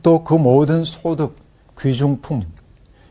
또 0.04 0.24
그 0.24 0.34
모든 0.34 0.84
소득, 0.84 1.38
귀중품, 1.80 2.44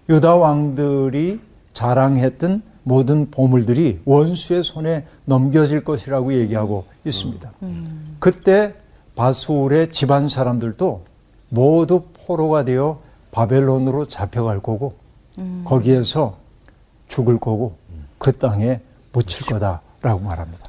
유다 0.09 0.37
왕들이 0.37 1.41
자랑했던 1.73 2.63
모든 2.83 3.31
보물들이 3.31 4.01
원수의 4.05 4.63
손에 4.63 5.07
넘겨질 5.25 5.83
것이라고 5.85 6.35
얘기하고 6.35 6.85
있습니다. 7.05 7.53
그때 8.19 8.75
바수울의 9.15 9.93
집안 9.93 10.29
사람들도 10.29 11.03
모두 11.49 12.05
포로가 12.27 12.65
되어 12.65 13.01
바벨론으로 13.31 14.07
잡혀갈 14.07 14.61
거고 14.61 14.95
거기에서 15.65 16.37
죽을 17.09 17.39
거고 17.39 17.77
그 18.19 18.33
땅에 18.33 18.81
묻힐 19.13 19.47
거다라고 19.47 20.21
말합니다. 20.21 20.65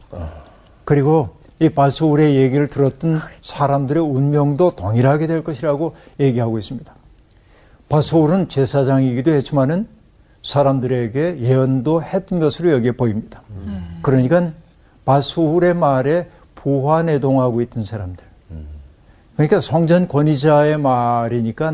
그리고 0.86 1.29
이 1.60 1.70
바수울의 1.70 2.36
얘기를 2.36 2.68
들었던 2.68 3.20
사람들의 3.42 4.04
운명도 4.04 4.76
동일하게 4.76 5.28
될 5.28 5.44
것이라고 5.44 5.96
얘기하고 6.20 6.60
있습니다. 6.60 6.94
바수울은 7.90 8.50
제사장이기도 8.50 9.32
했지만은 9.32 9.88
사람들에게 10.44 11.40
예언도 11.42 12.04
했던 12.04 12.40
것으로 12.40 12.72
여기에 12.72 12.92
보입니다. 12.92 13.42
그러니까 14.02 14.52
바수울의 15.06 15.74
말에 15.74 16.30
부화내동하고 16.56 17.62
있던 17.62 17.86
사람들. 17.86 18.26
그러니까 19.36 19.60
성전 19.60 20.08
권위자의 20.08 20.78
말이니까 20.78 21.74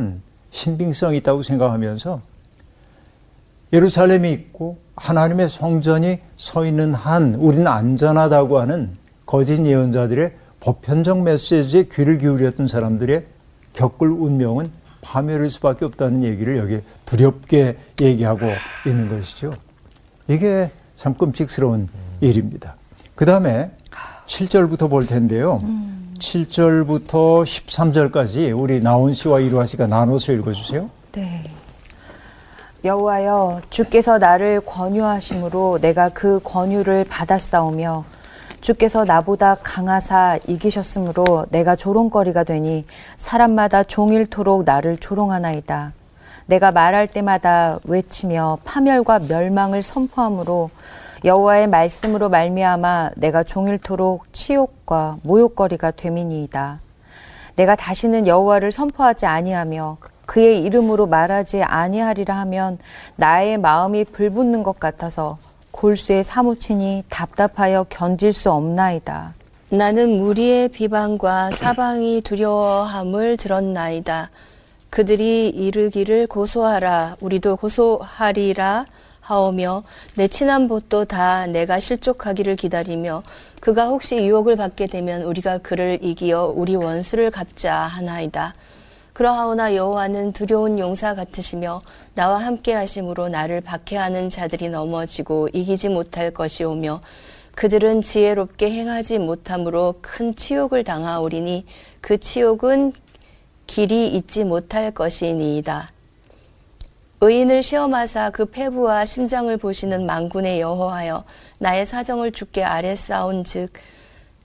신빙성이 0.51 1.17
있다고 1.17 1.43
생각하면서 1.43 2.21
예루살렘이 3.71 4.31
있고 4.33 4.77
하나님의 4.95 5.49
성전이 5.49 6.19
서 6.35 6.65
있는 6.65 6.93
한 6.93 7.35
우리는 7.35 7.65
안전하다고 7.65 8.59
하는 8.59 8.97
거짓 9.25 9.65
예언자들의 9.65 10.33
보편적 10.59 11.21
메시지에 11.23 11.83
귀를 11.91 12.17
기울였던 12.17 12.67
사람들의 12.67 13.25
겪을 13.73 14.09
운명은 14.09 14.65
파멸일 15.01 15.49
수밖에 15.49 15.85
없다는 15.85 16.23
얘기를 16.23 16.57
여기 16.57 16.81
두렵게 17.05 17.77
얘기하고 17.99 18.47
있는 18.85 19.09
것이죠. 19.09 19.55
이게 20.27 20.71
참 20.95 21.13
끔찍스러운 21.15 21.89
일입니다. 22.21 22.75
그 23.15 23.25
다음에 23.25 23.71
7절부터 24.27 24.89
볼 24.89 25.05
텐데요. 25.05 25.59
7절부터 26.19 27.43
13절까지 27.43 28.57
우리 28.57 28.79
나온 28.79 29.11
씨와 29.11 29.41
이루아 29.41 29.65
씨가 29.65 29.87
나눠서 29.87 30.31
읽어주세요. 30.31 30.89
네. 31.11 31.43
여호와여 32.85 33.61
주께서 33.69 34.17
나를 34.17 34.61
권유하심으로 34.61 35.79
내가 35.81 36.09
그 36.09 36.39
권유를 36.43 37.05
받았사오며 37.05 38.03
주께서 38.63 39.03
나보다 39.03 39.57
강하사 39.61 40.39
이기셨으므로 40.47 41.45
내가 41.49 41.75
조롱거리가 41.75 42.45
되니 42.45 42.85
사람마다 43.17 43.83
종일토록 43.83 44.63
나를 44.63 44.95
조롱하나이다. 44.95 45.91
내가 46.45 46.71
말할 46.71 47.07
때마다 47.07 47.79
외치며 47.83 48.59
파멸과 48.63 49.19
멸망을 49.27 49.81
선포함으로 49.81 50.69
여호와의 51.25 51.67
말씀으로 51.67 52.29
말미암아 52.29 53.11
내가 53.17 53.43
종일토록 53.43 54.31
치욕과 54.31 55.17
모욕거리가 55.23 55.91
됨이니이다. 55.91 56.79
내가 57.57 57.75
다시는 57.75 58.27
여호와를 58.27 58.71
선포하지 58.71 59.25
아니하며 59.25 59.97
그의 60.25 60.63
이름으로 60.63 61.07
말하지 61.07 61.63
아니하리라 61.63 62.37
하면 62.37 62.77
나의 63.17 63.57
마음이 63.57 64.05
불붙는 64.05 64.63
것 64.63 64.79
같아서 64.79 65.35
골수에 65.73 66.23
사무치니 66.23 67.03
답답하여 67.09 67.85
견딜 67.89 68.31
수 68.31 68.49
없나이다. 68.51 69.33
나는 69.69 70.17
무리의 70.17 70.69
비방과 70.69 71.51
사방이 71.51 72.21
두려워함을 72.21 73.37
들었나이다. 73.37 74.29
그들이 74.91 75.49
이르기를 75.49 76.27
고소하라, 76.27 77.17
우리도 77.19 77.55
고소하리라 77.55 78.85
하오며 79.19 79.81
내 80.15 80.27
친한 80.27 80.67
벗도 80.67 81.05
다 81.05 81.47
내가 81.47 81.79
실족하기를 81.79 82.55
기다리며 82.55 83.23
그가 83.59 83.87
혹시 83.87 84.17
유혹을 84.17 84.55
받게 84.55 84.87
되면 84.87 85.23
우리가 85.23 85.57
그를 85.57 85.97
이기어 86.01 86.53
우리 86.55 86.75
원수를 86.75 87.31
갚자 87.31 87.73
하나이다. 87.73 88.53
그러하오나 89.13 89.75
여호와는 89.75 90.33
두려운 90.33 90.79
용사 90.79 91.13
같으시며 91.13 91.81
나와 92.15 92.37
함께 92.39 92.73
하심으로 92.73 93.29
나를 93.29 93.61
박해하는 93.61 94.31
자들이 94.31 94.69
넘어지고 94.69 95.49
이기지 95.53 95.89
못할 95.89 96.31
것이오며 96.31 96.99
그들은 97.53 98.01
지혜롭게 98.01 98.71
행하지 98.71 99.19
못함으로 99.19 99.95
큰 100.01 100.35
치욕을 100.35 100.83
당하오리니 100.83 101.65
그 102.01 102.17
치욕은 102.17 102.93
길이 103.67 104.07
잊지 104.07 104.43
못할 104.43 104.91
것이니이다. 104.91 105.91
의인을 107.21 107.63
시험하사 107.63 108.31
그 108.31 108.45
패부와 108.45 109.05
심장을 109.05 109.55
보시는 109.55 110.05
망군의 110.05 110.59
여호하여 110.59 111.23
나의 111.59 111.85
사정을 111.85 112.31
주께 112.31 112.63
아래 112.63 112.95
쌓은즉 112.95 113.71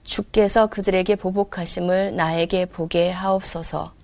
주께서 0.03 0.67
그들에게 0.67 1.15
보복하심을 1.15 2.15
나에게 2.15 2.67
보게 2.67 3.09
하옵소서. 3.09 3.98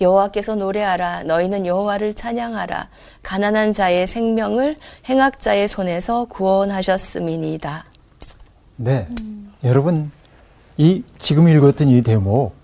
여호와께서 0.00 0.56
노래하라 0.56 1.24
너희는 1.24 1.66
여호와를 1.66 2.14
찬양하라 2.14 2.88
가난한 3.22 3.72
자의 3.72 4.06
생명을 4.06 4.76
행악자의 5.08 5.68
손에서 5.68 6.26
구원하셨음이니이다. 6.26 7.84
네. 8.76 9.08
여러분, 9.64 10.10
이 10.76 11.02
지금 11.18 11.48
읽었던 11.48 11.88
이 11.88 12.02
대목, 12.02 12.54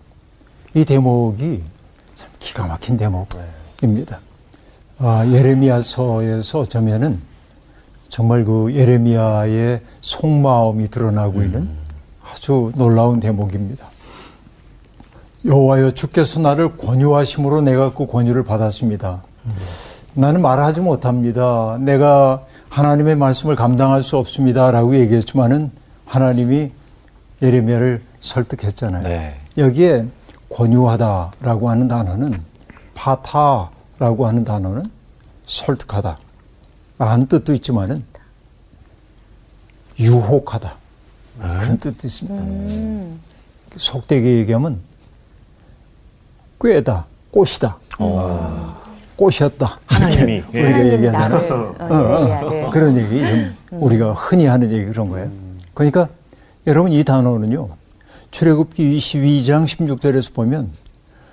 이 0.74 0.84
대목이 0.84 1.62
참 2.14 2.30
기가 2.38 2.66
막힌 2.66 2.96
대목입니다. 2.96 4.20
아, 4.98 5.26
예레미야서에서 5.26 6.60
어쩌면은 6.60 7.20
정말 8.08 8.44
그 8.44 8.74
예레미야의 8.74 9.80
속마음이 10.02 10.88
드러나고 10.88 11.42
있는 11.42 11.70
아주 12.30 12.70
놀라운 12.74 13.20
대목입니다. 13.20 13.88
여호와여 15.44 15.90
주께서 15.92 16.40
나를 16.40 16.76
권유하심으로 16.76 17.62
내가 17.62 17.92
그 17.92 18.06
권유를 18.06 18.44
받았습니다. 18.44 19.22
나는 20.14 20.40
말하지 20.42 20.80
못합니다. 20.80 21.78
내가 21.80 22.44
하나님의 22.68 23.16
말씀을 23.16 23.56
감당할 23.56 24.02
수 24.02 24.16
없습니다라고 24.16 24.96
얘기했지만은 24.96 25.70
하나님이 26.06 26.70
예레미야를 27.42 28.02
설득했잖아요. 28.20 29.02
네. 29.02 29.40
여기에 29.58 30.06
권유하다라고 30.50 31.70
하는 31.70 31.88
단어는 31.88 32.32
파타라고 32.94 34.26
하는 34.26 34.44
단어는 34.44 34.84
설득하다. 35.44 36.18
라는 36.98 37.26
뜻도 37.26 37.54
있지만은 37.54 37.96
유혹하다. 39.98 40.76
그런 41.40 41.78
뜻도 41.78 42.06
있습니다. 42.06 42.44
속되게 43.76 44.38
얘기하면 44.38 44.80
꾀다, 46.62 47.06
꽃이다, 47.32 47.76
꽃이었다. 49.16 49.80
하나님이, 49.86 50.42
예. 50.54 50.62
우리가 50.62 50.92
얘기하잖아요. 50.92 51.74
나를 51.78 51.92
어, 51.92 52.10
예레미야를. 52.10 52.70
그런 52.70 52.96
얘기 52.96 53.18
좀 53.18 53.56
우리가 53.72 54.12
흔히 54.12 54.46
하는 54.46 54.70
얘기 54.70 54.84
그런 54.86 55.10
거예요. 55.10 55.30
그러니까 55.74 56.08
여러분 56.66 56.92
이 56.92 57.02
단어는요. 57.02 57.68
출애굽기 58.30 58.96
22장 58.96 59.64
16절에서 59.66 60.32
보면 60.32 60.70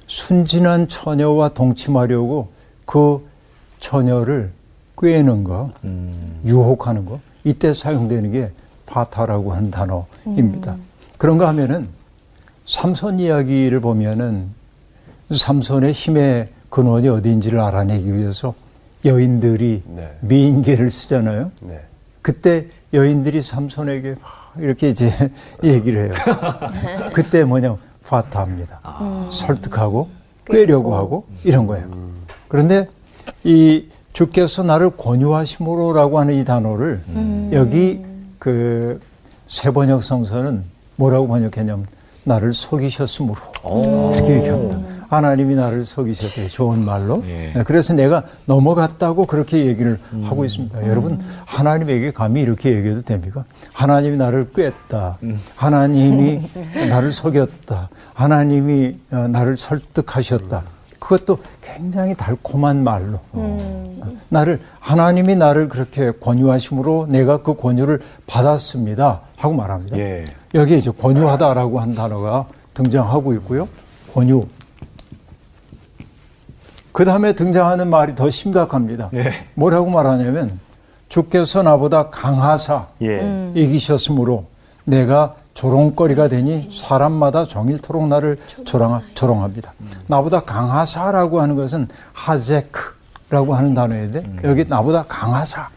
순진한 0.07 0.87
처녀와 0.87 1.49
동침하려고 1.49 2.49
그 2.85 3.25
처녀를 3.79 4.51
꿰는 4.97 5.43
거, 5.43 5.71
유혹하는 6.45 7.05
거 7.05 7.19
이때 7.43 7.73
사용되는 7.73 8.31
게 8.31 8.51
파타라고 8.85 9.53
하는 9.53 9.71
단어입니다. 9.71 10.75
그런가 11.17 11.47
하면은 11.49 11.87
삼손 12.65 13.19
이야기를 13.19 13.79
보면은 13.79 14.58
삼손의 15.31 15.91
힘의 15.93 16.49
근원이 16.69 17.07
어디인지를 17.07 17.59
알아내기 17.59 18.13
위해서 18.15 18.53
여인들이 19.05 19.83
네. 19.87 20.17
미인계를 20.21 20.89
쓰잖아요. 20.89 21.51
네. 21.61 21.79
그때 22.21 22.67
여인들이 22.93 23.41
삼손에게 23.41 24.15
막 24.21 24.53
이렇게 24.57 24.89
이제 24.89 25.11
얘기를 25.63 26.05
해요. 26.05 26.13
그때 27.13 27.43
뭐냐 27.43 27.77
파타입니다. 28.05 28.81
설득하고 29.31 30.09
꿰려고 30.45 30.95
하고 30.95 31.25
이런 31.43 31.67
거예요. 31.67 31.87
그런데 32.47 32.87
이 33.43 33.85
주께서 34.11 34.63
나를 34.63 34.89
권유하심으로라고 34.97 36.19
하는 36.19 36.33
이 36.35 36.43
단어를 36.43 37.01
여기 37.53 38.03
그 38.39 38.99
세번역 39.47 40.03
성서는 40.03 40.63
뭐라고 40.95 41.27
번역했냐면 41.27 41.85
나를 42.23 42.53
속이셨으므로 42.53 43.37
이렇게 44.13 44.37
얘기합니다. 44.37 44.79
하나님이 45.09 45.55
나를 45.55 45.83
속이셨대요. 45.83 46.47
좋은 46.47 46.85
말로. 46.85 47.23
예. 47.27 47.51
네, 47.55 47.63
그래서 47.63 47.93
내가 47.93 48.23
넘어갔다고 48.45 49.25
그렇게 49.25 49.65
얘기를 49.65 49.99
하고 50.23 50.45
있습니다. 50.45 50.87
여러분, 50.87 51.19
하나님에게 51.45 52.11
감히 52.11 52.41
이렇게 52.41 52.71
얘기해도 52.75 53.01
됩니까? 53.01 53.43
하나님이 53.73 54.17
나를 54.17 54.51
꿰었다. 54.53 55.17
하나님이 55.55 56.41
나를 56.89 57.11
속였다. 57.11 57.89
하나님이 58.13 58.97
어, 59.11 59.27
나를 59.27 59.57
설득하셨다. 59.57 60.63
그것도 60.99 61.39
굉장히 61.61 62.13
달콤한 62.13 62.83
말로. 62.83 63.19
어, 63.31 63.99
나를, 64.29 64.61
하나님이 64.79 65.35
나를 65.35 65.69
그렇게 65.69 66.11
권유하심으로 66.11 67.07
내가 67.09 67.37
그 67.37 67.55
권유를 67.55 67.99
받았습니다. 68.27 69.21
하고 69.37 69.55
말합니다. 69.55 69.97
예. 69.97 70.23
여기에 70.53 70.77
이제 70.77 70.91
권유하다라고 70.91 71.79
한 71.79 71.95
단어가 71.95 72.45
등장하고 72.75 73.33
있고요. 73.33 73.67
권유. 74.13 74.45
그 76.99 77.05
다음에 77.05 77.31
등장하는 77.31 77.89
말이 77.89 78.13
더 78.13 78.29
심각합니다. 78.29 79.09
예. 79.13 79.31
뭐라고 79.53 79.89
말하냐면 79.89 80.59
주께서 81.07 81.63
나보다 81.63 82.09
강하사 82.09 82.87
예. 83.01 83.53
이기셨으므로 83.55 84.47
내가 84.83 85.35
조롱거리가 85.53 86.27
되니 86.27 86.69
사람마다 86.69 87.45
종일토록 87.45 88.05
나를 88.09 88.37
조롱하, 88.65 88.99
조롱합니다. 89.13 89.71
나보다 90.07 90.41
강하사라고 90.41 91.39
하는 91.39 91.55
것은 91.55 91.87
하제크라고 92.11 93.55
하는 93.55 93.73
단어인데 93.73 94.41
여기 94.43 94.65
나보다 94.65 95.05
강하사. 95.07 95.69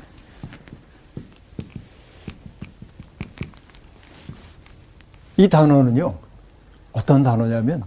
이 5.36 5.48
단어는요 5.48 6.14
어떤 6.90 7.22
단어냐면 7.22 7.84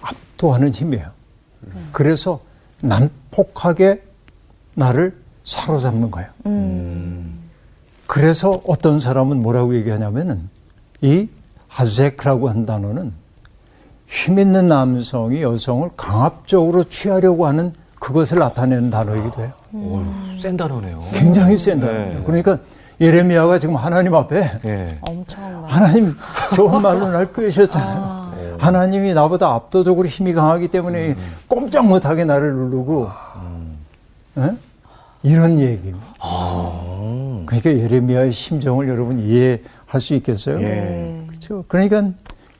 압도하는 0.00 0.72
힘이에요. 0.72 1.21
그래서 1.92 2.40
난폭하게 2.82 4.02
나를 4.74 5.16
사로잡는 5.44 6.10
거예요. 6.10 6.28
그래서 8.06 8.60
어떤 8.66 9.00
사람은 9.00 9.42
뭐라고 9.42 9.74
얘기하냐면은 9.76 10.48
이 11.00 11.28
하제크라고 11.68 12.48
한 12.48 12.66
단어는 12.66 13.12
힘 14.06 14.38
있는 14.38 14.68
남성이 14.68 15.42
여성을 15.42 15.88
강압적으로 15.96 16.84
취하려고 16.84 17.46
하는 17.46 17.72
그것을 17.98 18.38
나타내는 18.38 18.90
단어이기도 18.90 19.40
해요. 19.42 19.52
오, 19.72 20.02
센 20.38 20.56
단어네요. 20.56 21.00
굉장히 21.14 21.56
센 21.56 21.80
단어입니다. 21.80 22.18
네. 22.18 22.24
그러니까 22.24 22.58
예레미야가 23.00 23.58
지금 23.58 23.76
하나님 23.76 24.14
앞에 24.14 24.60
예. 24.66 24.98
엄청 25.00 25.62
많 25.62 25.70
하나님 25.70 26.14
좋은 26.54 26.82
말로 26.82 27.08
날 27.10 27.32
끄셨잖아요. 27.32 28.21
하나님이 28.62 29.12
나보다 29.12 29.54
압도적으로 29.54 30.06
힘이 30.06 30.32
강하기 30.32 30.68
때문에 30.68 31.16
꼼짝 31.48 31.86
못하게 31.86 32.24
나를 32.24 32.54
누르고 32.54 33.08
예? 34.38 34.56
이런 35.24 35.58
얘기입니다. 35.58 36.06
그러니까 37.46 37.70
예레미야의 37.70 38.30
심정을 38.30 38.88
여러분 38.88 39.18
이해할 39.18 40.00
수 40.00 40.14
있겠어요? 40.14 40.60
예. 40.62 41.24
그렇죠. 41.26 41.64
그러니까 41.66 42.10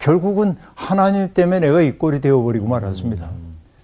결국은 0.01 0.57
하나님 0.75 1.33
때문에 1.33 1.61
내가 1.61 1.81
이 1.81 1.93
꼴이 1.93 2.21
되어버리고 2.21 2.67
말았습니다. 2.67 3.31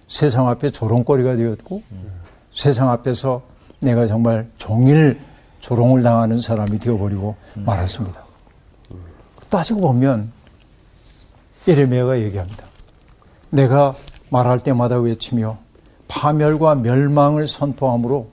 세상 0.09 0.49
앞에 0.49 0.71
조롱거리가 0.71 1.37
되었고 1.37 1.81
세상 2.51 2.89
앞에서 2.89 3.41
내가 3.81 4.07
정말 4.07 4.47
종일 4.57 5.17
조롱을 5.61 6.03
당하는 6.03 6.41
사람이 6.41 6.79
되어버리고 6.79 7.37
말았습니다. 7.55 8.23
따지고 9.49 9.79
보면 9.79 10.31
예레미야가 11.67 12.19
얘기합니다. 12.19 12.65
내가 13.49 13.93
말할 14.29 14.59
때마다 14.59 14.97
외치며 14.99 15.57
파멸과 16.07 16.75
멸망을 16.75 17.47
선포함으로 17.47 18.29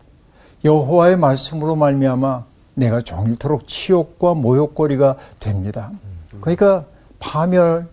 여호와의 0.64 1.16
말씀으로 1.16 1.76
말미암아 1.76 2.44
내가 2.74 3.00
종일토록 3.00 3.66
치욕과 3.66 4.34
모욕거리가 4.34 5.16
됩니다. 5.40 5.90
그러니까 6.40 6.84
파멸 7.18 7.88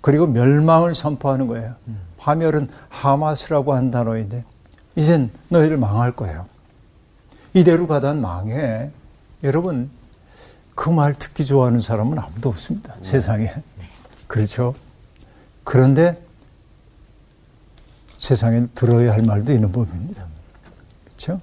그리고 0.00 0.26
멸망을 0.26 0.94
선포하는 0.94 1.46
거예요. 1.46 1.74
파멸은 2.18 2.66
하마스라고 2.88 3.74
한 3.74 3.90
단어인데 3.90 4.44
이젠 4.96 5.30
너희를 5.48 5.76
망할 5.76 6.12
거예요. 6.12 6.46
이대로 7.54 7.86
가단 7.86 8.20
망해. 8.20 8.90
여러분 9.44 9.90
그 10.74 10.90
말 10.90 11.12
듣기 11.14 11.44
좋아하는 11.46 11.80
사람은 11.80 12.18
아무도 12.18 12.48
없습니다. 12.50 12.94
세상에. 13.00 13.52
그렇죠. 14.28 14.74
그런데 15.64 16.16
세상엔 18.18 18.70
들어야 18.74 19.12
할 19.12 19.22
말도 19.22 19.52
있는 19.52 19.72
법입니다. 19.72 20.24
그렇죠? 21.04 21.40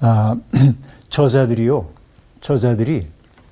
아, 0.00 0.36
저자들이요. 1.08 1.88
저자들이 2.40 3.06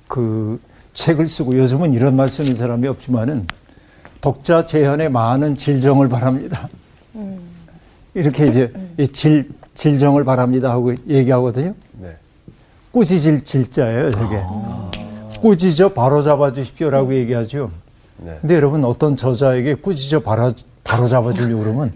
그 0.07 0.59
책을 0.93 1.29
쓰고 1.29 1.57
요즘은 1.57 1.93
이런 1.93 2.15
말 2.15 2.27
쓰는 2.27 2.55
사람이 2.55 2.87
없지만은 2.87 3.45
독자 4.19 4.65
재현에 4.65 5.09
많은 5.09 5.55
질정을 5.55 6.09
바랍니다. 6.09 6.67
이렇게 8.13 8.47
이제 8.47 8.73
이 8.97 9.07
질, 9.07 9.47
질정을 9.75 10.23
바랍니다 10.23 10.71
하고 10.71 10.95
얘기하거든요. 11.07 11.75
네. 11.99 12.17
꾸짖을 12.91 13.43
질자예요, 13.43 14.11
저게. 14.11 15.06
꾸짖어 15.41 15.89
바로 15.89 16.23
잡아 16.23 16.53
주십시오라고 16.53 17.13
얘기하죠. 17.15 17.71
네. 18.17 18.37
근데 18.41 18.55
여러분 18.55 18.83
어떤 18.83 19.15
저자에게 19.15 19.75
꾸짖어 19.75 20.21
바로, 20.21 20.53
바로 20.83 21.07
잡아 21.07 21.33
주려고 21.33 21.63
그러면 21.63 21.93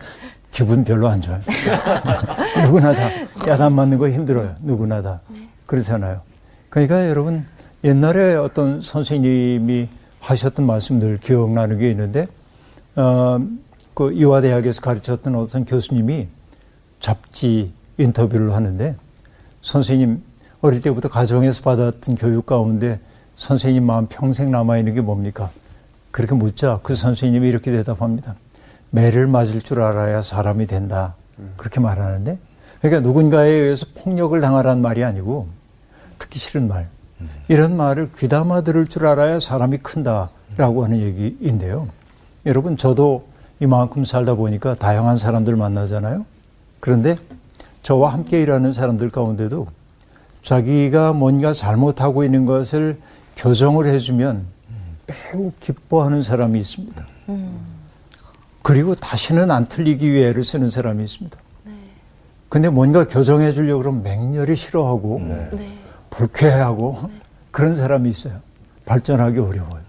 기분 0.52 0.84
별로 0.84 1.08
안 1.08 1.22
좋아요. 1.22 1.42
누구나 2.66 2.94
다 2.94 3.10
야단 3.48 3.74
맞는 3.74 3.98
거 3.98 4.10
힘들어요. 4.10 4.56
누구나 4.62 5.02
다. 5.02 5.22
그렇잖아요. 5.66 6.22
그러니까 6.70 7.10
여러분 7.10 7.46
옛날에 7.84 8.36
어떤 8.36 8.82
선생님이 8.82 9.88
하셨던 10.20 10.66
말씀들 10.66 11.18
기억나는 11.18 11.80
게 11.80 11.90
있는데, 11.90 12.28
어, 12.96 13.40
그 13.94 14.12
이화대학에서 14.14 14.82
가르쳤던 14.82 15.36
어떤 15.36 15.66
교수님이 15.66 16.28
잡지 17.00 17.74
인터뷰를 17.98 18.54
하는데 18.54 18.96
선생님 19.62 20.22
어릴 20.62 20.82
때부터 20.82 21.10
가정에서 21.10 21.62
받았던 21.64 22.16
교육 22.16 22.46
가운데 22.46 23.00
선생님 23.36 23.86
마음 23.86 24.08
평생 24.08 24.52
남아있는 24.52 24.94
게 24.94 25.02
뭡니까? 25.02 25.50
그렇게 26.12 26.36
묻자 26.36 26.80
그 26.84 26.96
선생님이 26.96 27.48
이렇게 27.48 27.72
대답합니다. 27.72 28.36
매를 28.90 29.28
맞을 29.28 29.62
줄 29.62 29.82
알아야 29.82 30.22
사람이 30.22 30.68
된다. 30.68 31.16
그렇게 31.58 31.80
말하는데 31.80 32.38
그러니까 32.82 33.02
누군가에 33.02 33.50
의해서 33.50 33.86
폭력을 33.96 34.40
당하라는 34.40 34.82
말이 34.82 35.04
아니고 35.04 35.48
듣기 36.20 36.40
싫은 36.40 36.68
말. 36.68 36.88
이런 37.48 37.78
말을 37.78 38.12
귀담아 38.18 38.62
들을 38.62 38.88
줄 38.88 39.06
알아야 39.06 39.40
사람이 39.40 39.78
큰다라고 39.78 40.84
하는 40.84 41.00
얘기인데요. 41.00 41.88
여러분 42.46 42.78
저도 42.78 43.28
이만큼 43.60 44.04
살다 44.04 44.34
보니까 44.34 44.76
다양한 44.76 45.18
사람들 45.18 45.56
만나잖아요. 45.56 46.26
그런데 46.80 47.18
저와 47.84 48.14
함께 48.14 48.42
일하는 48.42 48.74
사람들 48.74 49.12
가운데도 49.12 49.68
자기가 50.44 51.14
뭔가 51.14 51.54
잘못하고 51.54 52.24
있는 52.24 52.46
것을 52.46 53.00
교정을 53.36 53.88
해주면 53.88 54.46
매우 55.08 55.52
기뻐하는 55.60 56.24
사람이 56.24 56.60
있습니다. 56.60 57.06
그리고 58.62 58.96
다시는 58.96 59.50
안 59.52 59.66
틀리기 59.66 60.12
위해 60.12 60.30
애를 60.30 60.44
쓰는 60.44 60.70
사람이 60.70 61.04
있습니다. 61.04 61.38
근데 62.50 62.70
뭔가 62.70 63.08
교정해 63.08 63.52
주려고 63.54 63.82
그러면 63.82 64.04
맹렬히 64.04 64.56
싫어하고 64.56 65.22
네. 65.24 65.50
불쾌해하고 66.10 67.10
그런 67.50 67.76
사람이 67.76 68.10
있어요. 68.10 68.34
발전하기 68.86 69.40
어려워요. 69.40 69.82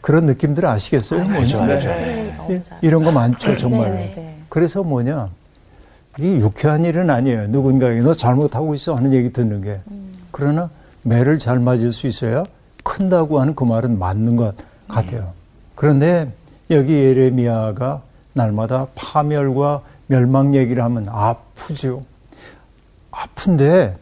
그런 0.00 0.26
느낌들 0.26 0.66
아시겠어요? 0.66 1.24
뭔지? 1.28 1.54
네. 1.62 2.36
예, 2.50 2.62
이런 2.80 3.02
거 3.02 3.10
많죠, 3.10 3.56
정말. 3.56 3.94
네, 3.94 4.14
네. 4.14 4.38
그래서 4.48 4.82
뭐냐, 4.82 5.28
이게 6.18 6.36
유쾌한 6.36 6.84
일은 6.84 7.10
아니에요. 7.10 7.48
누군가에게 7.48 8.00
너 8.02 8.14
잘못하고 8.14 8.74
있어 8.74 8.94
하는 8.94 9.12
얘기 9.12 9.32
듣는 9.32 9.62
게. 9.62 9.80
그러나 10.30 10.70
매를 11.06 11.38
잘 11.38 11.60
맞을 11.60 11.92
수 11.92 12.08
있어야 12.08 12.44
큰다고 12.82 13.40
하는 13.40 13.54
그 13.54 13.64
말은 13.64 13.98
맞는 13.98 14.36
것 14.36 14.54
같아요. 14.88 15.32
그런데 15.74 16.32
여기 16.70 16.92
예레미야가 16.94 18.02
날마다 18.32 18.88
파멸과 18.94 19.82
멸망 20.08 20.54
얘기를 20.54 20.82
하면 20.82 21.06
아프죠. 21.08 22.02
아픈데 23.10 23.96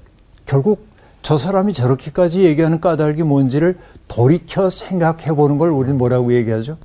결국 0.47 0.87
저 1.23 1.37
사람이 1.38 1.73
저렇게까지 1.73 2.40
얘기하는 2.40 2.81
까닭이 2.81 3.23
뭔지를 3.23 3.79
돌이켜 4.09 4.69
생각해 4.71 5.35
보는 5.35 5.59
걸 5.59 5.71
우리는 5.71 5.97
뭐라고 5.97 6.33
얘기하죠? 6.35 6.77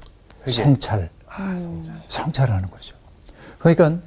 성찰. 0.48 1.10
성찰하는 2.08 2.70
거죠. 2.70 2.96
그러니까 3.60 3.98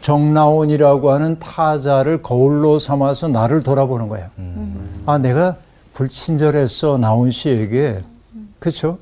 정나온이라고 0.00 1.10
하는 1.12 1.38
타자를 1.38 2.22
거울로 2.22 2.78
삼아서 2.78 3.28
나를 3.28 3.62
돌아보는 3.62 4.08
거예요. 4.08 4.28
아, 5.06 5.18
내가 5.18 5.56
불친절했어, 5.94 6.98
나온 6.98 7.30
씨에게. 7.30 8.02
그렇죠? 8.58 8.98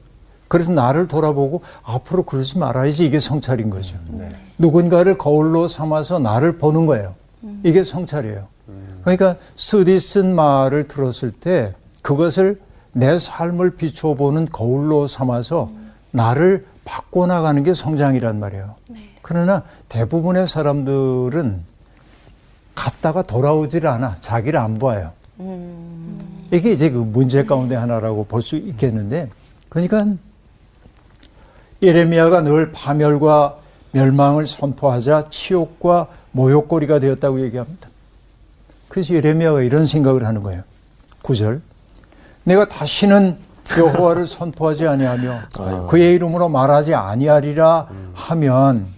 그래서 0.49 0.73
나를 0.73 1.09
돌아보고 1.09 1.63
앞으로 1.83 2.23
그러지 2.23 2.59
말아야지 2.59 3.05
이게 3.05 3.21
성찰인 3.21 3.71
거죠. 3.71 3.97
누군가를 4.57 5.19
거울로 5.19 5.69
삼아서 5.69 6.19
나를 6.19 6.59
보는 6.59 6.87
거예요. 6.87 7.15
이게 7.63 7.85
성찰이에요. 7.85 8.47
그러니까 9.03 9.37
쓰디 9.57 10.01
쓴 10.01 10.35
말을 10.35 10.89
들었을 10.89 11.31
때 11.31 11.75
그것을 12.03 12.61
내 12.93 13.19
삶을 13.19 13.77
비춰보는 13.77 14.47
거울로 14.51 15.07
삼아서 15.07 15.71
나를 16.11 16.67
바꿔나가는 16.85 17.63
게 17.63 17.75
성장이란 17.75 18.41
말이에요. 18.41 18.75
그러나 19.29 19.63
대부분의 19.91 20.49
사람들은 20.49 21.63
갔다가 22.75 23.21
돌아오질 23.21 23.87
않아. 23.87 24.15
자기를 24.21 24.59
안 24.59 24.79
봐요. 24.79 25.13
이게 26.51 26.73
이제 26.73 26.89
그 26.89 26.97
문제 26.97 27.43
가운데 27.43 27.77
하나라고 27.77 28.25
볼 28.25 28.41
수 28.41 28.57
있겠는데, 28.57 29.29
그러니까 29.69 30.07
예레미야가 31.83 32.41
늘 32.41 32.73
파멸과 32.73 33.59
멸망을 33.93 34.47
선포하자 34.47 35.25
치욕과 35.29 36.07
모욕거리가 36.33 36.99
되었다고 36.99 37.43
얘기합니다. 37.43 37.87
그래서 38.89 39.13
예레미야가 39.13 39.61
이런 39.61 39.87
생각을 39.87 40.25
하는 40.25 40.43
거예요. 40.43 40.63
9절. 41.23 41.61
내가 42.45 42.67
다시는 42.67 43.37
여호와를 43.77 44.25
선포하지 44.27 44.89
아니하며 44.89 45.41
그의 45.89 46.15
이름으로 46.15 46.49
말하지 46.49 46.95
아니하리라 46.95 47.89
하면 48.15 48.97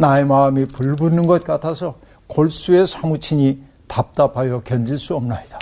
나의 0.00 0.24
마음이 0.24 0.64
불붙는 0.64 1.26
것 1.26 1.44
같아서 1.44 1.96
골수에 2.26 2.86
사무치니 2.86 3.62
답답하여 3.86 4.60
견딜 4.60 4.96
수 4.96 5.14
없나이다. 5.14 5.58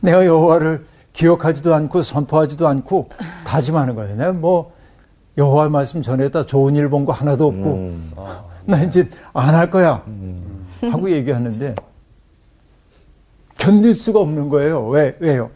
내가 0.00 0.26
여호와를 0.26 0.84
기억하지도 1.12 1.72
않고 1.72 2.02
선포하지도 2.02 2.66
않고 2.66 3.10
다짐하는 3.46 3.94
거예요. 3.94 4.16
내가 4.16 4.32
뭐 4.32 4.72
여호와 5.38 5.68
말씀 5.68 6.02
전했다 6.02 6.44
좋은 6.46 6.74
일 6.74 6.88
본 6.88 7.04
거 7.04 7.12
하나도 7.12 7.46
없고 7.46 7.74
음. 7.74 8.10
나 8.64 8.82
이제 8.82 9.08
안 9.32 9.54
할 9.54 9.70
거야 9.70 10.02
하고 10.90 11.08
얘기하는데 11.08 11.76
견딜 13.56 13.94
수가 13.94 14.18
없는 14.20 14.48
거예요. 14.48 14.88
왜 14.88 15.16
왜요? 15.20 15.50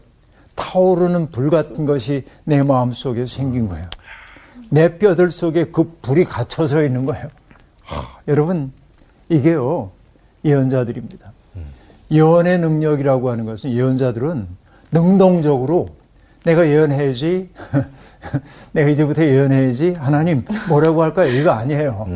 타오르는 0.55 1.31
불 1.33 1.51
같은 1.51 1.85
것이 1.87 2.25
내 2.45 2.63
마음 2.63 2.93
속에 2.93 3.27
생긴 3.27 3.67
거예요. 3.69 3.89
내 4.71 4.97
뼈들 4.99 5.31
속에 5.31 5.65
그 5.73 5.99
불이 6.03 6.25
갇혀서 6.25 6.83
있는 6.85 7.05
거예요. 7.05 7.27
하, 7.89 8.19
여러분 8.29 8.73
이게요 9.29 9.91
예언자들입니다. 10.45 11.33
예언의 12.11 12.59
능력이라고 12.59 13.31
하는 13.31 13.45
것은 13.45 13.73
예언자들은 13.73 14.47
능동적으로 14.93 15.89
내가 16.45 16.67
예언해야지, 16.67 17.51
내가 18.73 18.89
이제부터 18.89 19.23
예언해야지, 19.23 19.95
하나님 19.99 20.45
뭐라고 20.69 21.03
할까요? 21.03 21.29
이거 21.29 21.51
아니에요. 21.51 22.07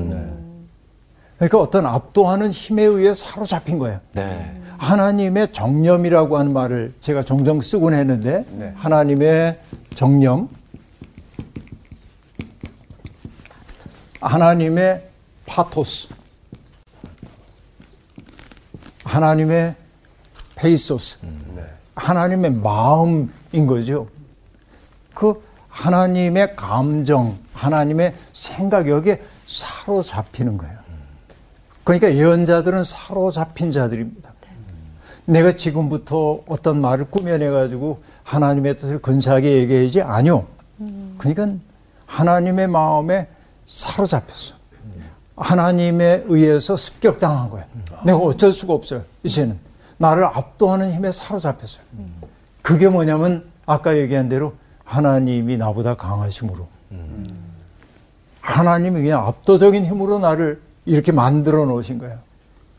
그러니까 1.37 1.59
어떤 1.59 1.87
압도하는 1.87 2.51
힘에 2.51 2.85
의해 2.85 3.13
사로잡힌 3.13 3.79
거예요. 3.79 4.01
네. 4.13 4.57
하나님의 4.79 5.53
정념이라고 5.53 6.39
하는 6.39 6.53
말을 6.53 6.95
제가 7.01 7.23
종종 7.23 7.61
쓰곤 7.61 7.95
했는데, 7.95 8.45
네. 8.53 8.73
하나님의 8.77 9.59
정념, 9.95 10.49
하나님의 14.21 15.12
파토스, 15.53 16.09
하나님의 19.05 19.75
페이소스, 20.55 21.19
네. 21.55 21.63
하나님의 21.95 22.53
마음인 22.53 23.67
거죠. 23.67 24.09
그 25.13 25.43
하나님의 25.69 26.57
감정, 26.57 27.39
하나님의 27.53 28.15
생각 28.33 28.89
여기에 28.89 29.21
사로잡히는 29.47 30.57
거예요. 30.57 30.79
그러니까 31.85 32.15
예언자들은 32.15 32.85
사로잡힌 32.85 33.73
자들입니다. 33.73 34.33
내가 35.27 35.53
지금부터 35.53 36.41
어떤 36.49 36.81
말을 36.81 37.11
꾸며내 37.11 37.51
가지고 37.51 38.03
하나님의 38.25 38.77
뜻을 38.77 39.01
근사하게 39.01 39.59
얘기해야지 39.59 40.01
아니요. 40.01 40.47
그러니까 41.19 41.61
하나님의 42.07 42.69
마음에 42.69 43.29
사로잡혔어. 43.67 44.62
하나님에 45.37 46.25
의해서 46.27 46.77
습격당한 46.77 47.51
거예요. 47.51 47.67
내가 48.05 48.19
어쩔 48.19 48.53
수가 48.53 48.73
없어요. 48.75 49.03
이제는 49.23 49.59
나를 49.99 50.25
압도하는 50.25 50.93
힘에 50.93 51.13
사로잡혔어요. 51.13 51.85
그게 52.61 52.89
뭐냐면 52.89 53.45
아까 53.67 53.97
얘기한 53.97 54.29
대로 54.29 54.55
하나님이 54.85 55.57
나보다 55.57 55.95
강하심으로 55.95 56.69
하나님이 58.41 59.03
그냥 59.03 59.27
압도적인 59.27 59.85
힘으로 59.85 60.19
나를 60.19 60.61
이렇게 60.85 61.13
만들어 61.13 61.65
놓으신 61.65 61.99
거예요. 61.99 62.19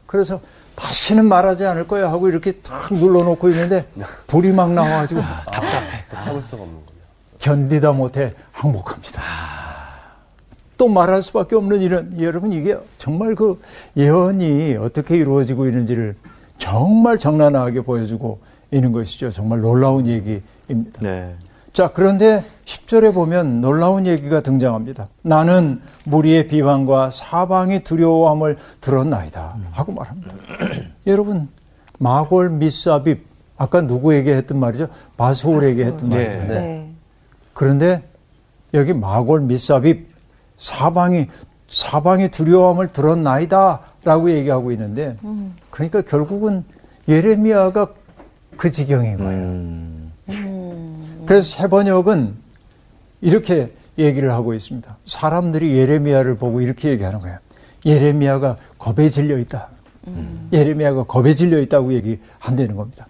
그래서 0.06 0.40
다시는 0.76 1.26
말하지 1.26 1.66
않을 1.66 1.88
거야 1.88 2.10
하고 2.12 2.28
이렇게 2.30 2.52
탁 2.54 2.94
눌러놓고 2.94 3.50
있는데 3.50 3.88
불이 4.28 4.52
막 4.52 4.72
나와가지고 4.74 5.22
또 5.22 6.16
참을 6.16 6.44
수가 6.44 6.64
없는 6.64 6.76
거예요. 6.76 6.94
견디다 7.40 7.92
못해 7.94 8.34
항복합니다. 8.52 9.22
또 10.78 10.88
말할 10.88 11.22
수밖에 11.22 11.56
없는 11.56 11.82
이런 11.82 12.20
여러분 12.20 12.52
이게 12.52 12.78
정말 12.98 13.36
그 13.36 13.60
예언이 13.96 14.76
어떻게 14.76 15.18
이루어지고 15.18 15.68
있는지를 15.68 16.16
정말 16.58 17.18
적나라하게 17.18 17.82
보여주고 17.82 18.40
있는 18.72 18.92
것이죠. 18.92 19.30
정말 19.32 19.62
놀라운 19.62 20.08
얘기입니다. 20.08 21.02
네. 21.02 21.36
자, 21.74 21.90
그런데 21.92 22.44
10절에 22.66 23.14
보면 23.14 23.60
놀라운 23.60 24.06
얘기가 24.06 24.42
등장합니다. 24.42 25.10
나는 25.24 25.82
무리의 26.06 26.48
비방과 26.48 27.10
사방이 27.10 27.80
두려워함을 27.80 28.58
들었나이다. 28.80 29.58
하고 29.72 29.92
말합니다. 29.92 30.36
여러분, 31.08 31.50
마골 31.98 32.60
미사빕, 32.60 33.22
아까 33.58 33.82
누구에게 33.82 34.36
했던 34.36 34.60
말이죠? 34.60 34.88
바수올에게 35.18 35.86
했던 35.86 36.10
네. 36.10 36.16
말이죠. 36.16 36.54
네. 36.54 36.92
그런데 37.54 38.04
여기 38.76 38.94
마골 38.94 39.48
미사빕, 39.48 40.13
사방이, 40.64 41.28
사방이 41.68 42.30
두려워함을 42.30 42.88
들었나이다. 42.88 43.82
라고 44.06 44.32
얘기하고 44.32 44.72
있는데, 44.72 45.18
그러니까 45.70 46.02
결국은 46.02 46.64
예레미야가 47.08 47.88
그 48.56 48.72
지경인 48.72 49.18
거예요. 49.18 49.42
음. 49.42 50.14
그래서 51.26 51.58
세 51.58 51.68
번역은 51.68 52.36
이렇게 53.22 53.74
얘기를 53.98 54.32
하고 54.32 54.54
있습니다. 54.54 54.98
사람들이 55.06 55.78
예레미야를 55.78 56.38
보고 56.38 56.62
이렇게 56.62 56.90
얘기하는 56.90 57.20
거예요. 57.20 57.38
예레미야가 57.86 58.56
겁에 58.78 59.10
질려 59.10 59.38
있다. 59.38 59.68
예레미야가 60.54 61.04
겁에 61.04 61.34
질려 61.34 61.60
있다고 61.60 61.94
얘기한다는 61.94 62.76
겁니다. 62.78 63.08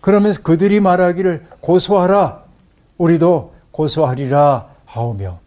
그러면서 0.00 0.42
그들이 0.42 0.78
말하기를 0.78 1.44
고소하라. 1.60 2.42
우리도 2.98 3.54
고소하리라 3.72 4.68
하오며 4.84 5.43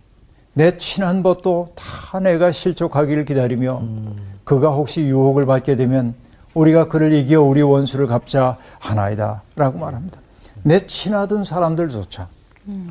내 0.57 0.75
친한 0.75 1.21
벗도 1.21 1.67
다 1.75 2.19
내가 2.19 2.51
실족하기를 2.51 3.25
기다리며 3.25 3.79
그가 4.43 4.71
혹시 4.71 5.01
유혹을 5.01 5.45
받게 5.45 5.75
되면 5.75 6.15
우리가 6.55 6.87
그를 6.87 7.13
이겨 7.13 7.43
우리 7.43 7.61
원수를 7.61 8.07
갚자 8.07 8.57
하나이다 8.79 9.43
라고 9.55 9.77
말합니다. 9.77 10.19
내 10.63 10.79
친하던 10.79 11.43
사람들조차 11.43 12.27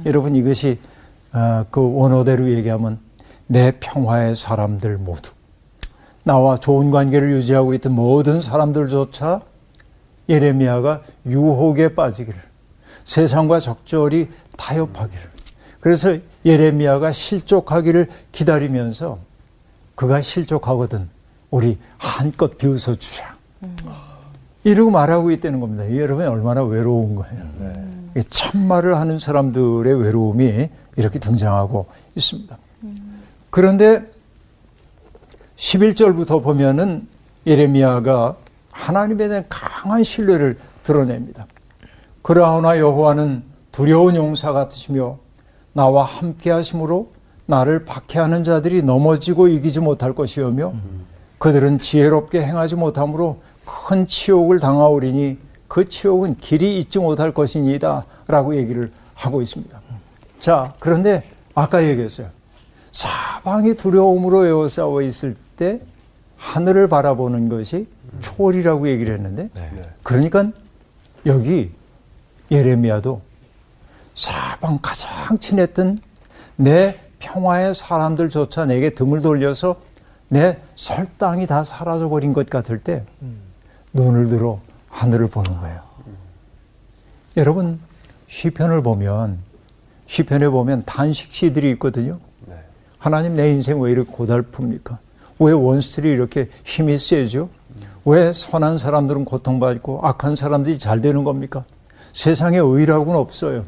여러분 0.07 0.37
이것이 0.37 0.79
어, 1.33 1.65
그 1.69 1.81
원어대로 1.93 2.49
얘기하면 2.53 3.01
내 3.49 3.73
평화의 3.81 4.37
사람들 4.37 4.99
모두 4.99 5.33
나와 6.23 6.59
좋은 6.59 6.93
관계를 6.93 7.33
유지하고 7.33 7.75
있던 7.75 7.93
모든 7.93 8.41
사람들조차 8.41 9.41
예레미야가 10.29 11.03
유혹에 11.27 11.97
빠지기를 11.97 12.41
세상과 13.05 13.59
적절히 13.59 14.29
타협하기를 14.57 15.36
그래서 15.81 16.17
예레미야가 16.45 17.13
실족하기를 17.13 18.09
기다리면서 18.33 19.19
그가 19.95 20.21
실족하거든 20.21 21.09
우리 21.51 21.79
한껏 21.99 22.59
비웃어 22.59 22.97
주자 22.97 23.37
이러고 24.65 24.91
말하고 24.91 25.31
있다는 25.31 25.61
겁니다. 25.61 25.97
여러분 25.97 26.27
얼마나 26.27 26.65
외로운 26.65 27.15
거예요. 27.15 27.45
이 28.17 28.21
참말을 28.29 28.97
하는 28.97 29.19
사람들의 29.19 30.03
외로움이 30.03 30.69
이렇게 30.97 31.19
등장하고 31.19 31.87
있습니다. 32.15 32.59
그런데 33.51 34.03
11절부터 35.57 36.43
보면은 36.43 37.07
예레미야가 37.47 38.37
하나님에 38.73 39.29
대한 39.29 39.45
강한 39.49 40.03
신뢰를 40.03 40.59
드러냅니다. 40.83 41.47
그러하나 42.23 42.79
여호와는 42.79 43.45
두려운 43.71 44.17
용사 44.17 44.53
같으시며 44.53 45.19
나와 45.77 46.05
함께 46.05 46.51
하심으로 46.51 47.11
나를 47.45 47.85
박해하는 47.85 48.45
자들이 48.45 48.81
넘어지고 48.81 49.49
이기지 49.49 49.81
못할 49.81 50.15
것이오며 50.15 50.73
그들은 51.37 51.77
지혜롭게 51.77 52.43
행하지 52.43 52.77
못함으로 52.77 53.41
큰 53.67 54.07
치욕을 54.07 54.59
당하오리니 54.59 55.37
그 55.69 55.87
치욕은 55.87 56.39
길이 56.39 56.79
잊지 56.79 56.99
못할 56.99 57.33
것이니이다 57.33 58.07
라고 58.27 58.57
얘기를 58.57 58.91
하고 59.15 59.43
있습니다. 59.43 59.79
자, 60.41 60.73
그런데 60.81 61.31
아까 61.55 61.85
얘기했어요. 61.85 62.29
사방이 62.93 63.75
두려움으로 63.75 64.47
에워싸워 64.47 65.03
있을 65.03 65.37
때 65.57 65.83
하늘을 66.39 66.89
바라보는 66.89 67.51
것이 67.51 67.87
초월이라고 68.23 68.89
얘기를 68.89 69.13
했는데 69.13 69.51
네. 69.55 69.71
그러니까 70.03 70.45
여기 71.27 71.71
예레미야도 72.51 73.26
사방 74.17 74.79
가장 74.83 75.39
친했던 75.39 76.01
내 76.57 76.99
평화의 77.19 77.75
사람들조차 77.75 78.65
내게 78.65 78.91
등을 78.91 79.21
돌려서 79.21 79.77
내 80.29 80.59
설당이 80.75 81.47
다 81.47 81.63
사라져 81.63 82.09
버린 82.09 82.33
것 82.33 82.49
같을 82.51 82.79
때 82.81 83.05
눈을 83.93 84.29
들어 84.29 84.59
하늘을 84.89 85.29
보는 85.29 85.61
거예요. 85.61 85.81
여러분 87.37 87.79
시편을 88.27 88.83
보면 88.83 89.39
시편에 90.07 90.49
보면 90.49 90.83
단식시들이 90.87 91.71
있거든요. 91.73 92.19
네. 92.47 92.55
하나님 92.99 93.35
내 93.35 93.53
인생 93.53 93.79
왜 93.81 93.93
이렇게 93.93 94.11
고달픕니까? 94.11 94.99
왜 95.39 95.53
원수들이 95.53 96.11
이렇게 96.11 96.49
힘이 96.65 96.97
세죠? 96.97 97.51
왜 98.05 98.33
선한 98.33 98.79
사람들은 98.79 99.25
고통받고 99.25 100.01
악한 100.03 100.37
사람들이 100.37 100.79
잘 100.79 101.01
되는 101.01 101.25
겁니까? 101.25 101.65
세상에 102.13 102.59
의라고는 102.59 103.19
없어요. 103.19 103.65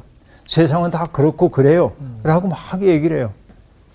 세상은 0.49 0.91
다 0.91 1.07
그렇고 1.07 1.51
그래요. 1.51 1.93
라고 2.25 2.49
막 2.49 2.83
얘기를 2.83 3.19
해요. 3.19 3.33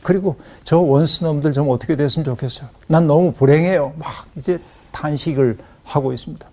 그리고 0.03 0.37
저 0.63 0.77
원수놈들 0.79 1.51
좀 1.51 1.69
어떻게 1.69 1.95
됐으면 1.95 2.23
좋겠어요. 2.25 2.69
난 2.87 3.07
너무 3.07 3.33
불행해요. 3.33 3.93
막 3.97 4.07
이제 4.37 4.59
탄식을 4.91 5.57
하고 5.83 6.13
있습니다. 6.13 6.47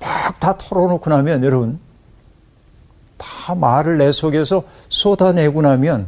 막 0.00 0.40
다 0.40 0.56
털어놓고 0.56 1.10
나면 1.10 1.42
여러분 1.44 1.80
다 3.16 3.54
말을 3.54 3.98
내 3.98 4.12
속에서 4.12 4.62
쏟아내고 4.88 5.62
나면 5.62 6.06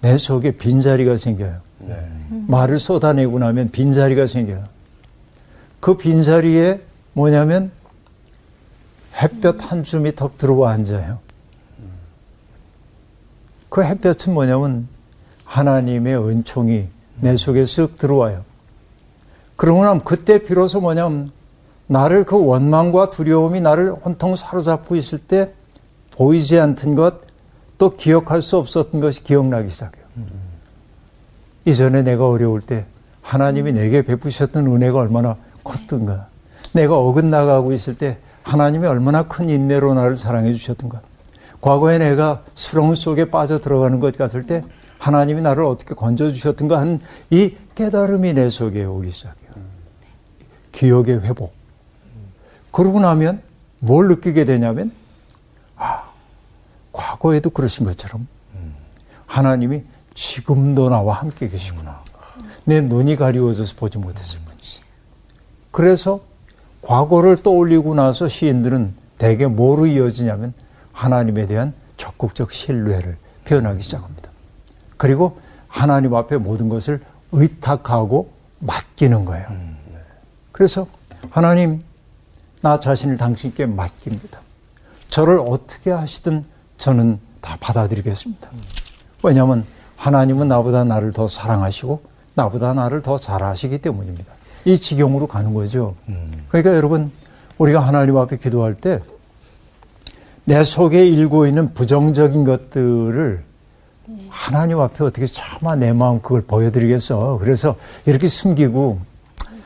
내 0.00 0.18
속에 0.18 0.52
빈자리가 0.52 1.16
생겨요. 1.16 1.60
네. 1.78 1.96
말을 2.48 2.80
쏟아내고 2.80 3.38
나면 3.38 3.68
빈자리가 3.68 4.26
생겨요. 4.26 4.64
그 5.78 5.96
빈자리에 5.96 6.80
뭐냐면 7.12 7.70
햇볕 9.22 9.70
한 9.70 9.84
줌이 9.84 10.14
턱 10.14 10.36
들어와 10.36 10.72
앉아요. 10.72 11.18
그 13.68 13.82
햇볕은 13.82 14.34
뭐냐면 14.34 14.88
하나님의 15.44 16.16
은총이 16.16 16.88
내 17.20 17.36
속에 17.36 17.62
쓱 17.62 17.98
들어와요. 17.98 18.44
그러고 19.56 19.84
나면 19.84 20.02
그때 20.02 20.42
비로소 20.42 20.80
뭐냐면 20.80 21.30
나를 21.86 22.24
그 22.24 22.42
원망과 22.42 23.10
두려움이 23.10 23.60
나를 23.60 23.94
온통 24.04 24.34
사로잡고 24.34 24.96
있을 24.96 25.18
때 25.18 25.52
보이지 26.12 26.58
않던 26.58 26.94
것, 26.94 27.20
또 27.78 27.90
기억할 27.90 28.42
수 28.42 28.56
없었던 28.56 29.00
것이 29.00 29.22
기억나기 29.22 29.70
시작해요. 29.70 30.04
이전에 31.64 32.02
내가 32.02 32.28
어려울 32.28 32.60
때 32.60 32.86
하나님이 33.20 33.72
내게 33.72 34.02
베푸셨던 34.02 34.66
은혜가 34.66 34.98
얼마나 34.98 35.36
컸던가. 35.62 36.26
내가 36.72 36.98
어긋나가고 36.98 37.72
있을 37.72 37.94
때 37.94 38.18
하나님이 38.42 38.86
얼마나 38.86 39.24
큰 39.24 39.48
인내로 39.48 39.94
나를 39.94 40.16
사랑해 40.16 40.52
주셨던가. 40.52 41.00
과거에 41.60 41.98
내가 41.98 42.42
수렁 42.54 42.94
속에 42.94 43.30
빠져 43.30 43.60
들어가는 43.60 44.00
것 44.00 44.16
같을 44.16 44.42
때 44.42 44.62
하나님이 44.98 45.42
나를 45.42 45.64
어떻게 45.64 45.94
건져 45.94 46.32
주셨던가 46.32 46.78
하는 46.78 47.00
이 47.30 47.54
깨달음이 47.74 48.34
내 48.34 48.50
속에 48.50 48.84
오기 48.84 49.10
시작해요. 49.10 49.52
기억의 50.72 51.20
회복. 51.22 51.54
그러고 52.70 53.00
나면 53.00 53.42
뭘 53.78 54.08
느끼게 54.08 54.44
되냐면 54.44 54.92
아, 55.76 56.10
과거에도 56.92 57.50
그러신 57.50 57.84
것처럼 57.86 58.26
하나님이 59.26 59.82
지금도 60.14 60.88
나와 60.88 61.14
함께 61.14 61.48
계시구나. 61.48 62.02
내 62.64 62.80
눈이 62.80 63.16
가리워져서 63.16 63.74
보지 63.76 63.98
못했을 63.98 64.40
뿐이지. 64.40 64.82
그래서 65.70 66.20
과거를 66.82 67.36
떠올리고 67.36 67.94
나서 67.94 68.28
시인들은 68.28 68.94
대개 69.18 69.46
뭐로 69.46 69.86
이어지냐면 69.86 70.52
하나님에 70.92 71.46
대한 71.46 71.72
적극적 71.96 72.52
신뢰를 72.52 73.16
표현하기 73.44 73.82
시작합니다. 73.82 74.30
그리고 74.96 75.38
하나님 75.68 76.14
앞에 76.14 76.36
모든 76.36 76.68
것을 76.68 77.00
의탁하고 77.32 78.30
맡기는 78.58 79.24
거예요. 79.24 79.46
그래서 80.50 80.86
하나님, 81.30 81.82
나 82.60 82.78
자신을 82.78 83.16
당신께 83.16 83.66
맡깁니다. 83.66 84.40
저를 85.08 85.38
어떻게 85.38 85.90
하시든 85.90 86.44
저는 86.78 87.18
다 87.40 87.56
받아들이겠습니다. 87.60 88.50
왜냐하면 89.22 89.64
하나님은 89.96 90.48
나보다 90.48 90.84
나를 90.84 91.12
더 91.12 91.26
사랑하시고 91.26 92.02
나보다 92.34 92.74
나를 92.74 93.02
더 93.02 93.18
잘하시기 93.18 93.78
때문입니다. 93.78 94.32
이 94.64 94.78
지경으로 94.78 95.26
가는 95.26 95.52
거죠. 95.54 95.94
그러니까 96.48 96.74
여러분, 96.76 97.10
우리가 97.58 97.80
하나님 97.80 98.16
앞에 98.16 98.36
기도할 98.38 98.74
때 98.74 99.00
내 100.44 100.64
속에 100.64 101.06
일고 101.06 101.46
있는 101.46 101.72
부정적인 101.72 102.44
것들을 102.44 103.44
하나님 104.28 104.80
앞에 104.80 105.04
어떻게 105.04 105.24
차마 105.26 105.76
내 105.76 105.92
마음 105.92 106.18
그걸 106.20 106.40
보여드리겠어. 106.42 107.38
그래서 107.40 107.76
이렇게 108.06 108.26
숨기고 108.26 108.98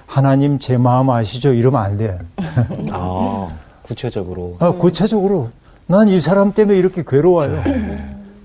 하나님 0.04 0.58
제 0.58 0.76
마음 0.76 1.08
아시죠? 1.08 1.54
이러면 1.54 1.80
안 1.82 1.96
돼. 1.96 2.18
아, 2.92 3.48
구체적으로. 3.82 4.56
아, 4.58 4.70
구체적으로 4.72 5.50
난 5.86 6.08
이 6.08 6.20
사람 6.20 6.52
때문에 6.52 6.76
이렇게 6.76 7.02
괴로워요. 7.06 7.62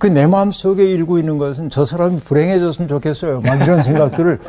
그 0.01 0.07
내 0.07 0.25
마음 0.25 0.49
속에 0.49 0.83
일고 0.83 1.19
있는 1.19 1.37
것은 1.37 1.69
저 1.69 1.85
사람이 1.85 2.21
불행해졌으면 2.21 2.89
좋겠어요. 2.89 3.41
막 3.41 3.61
이런 3.61 3.83
생각들을 3.85 4.39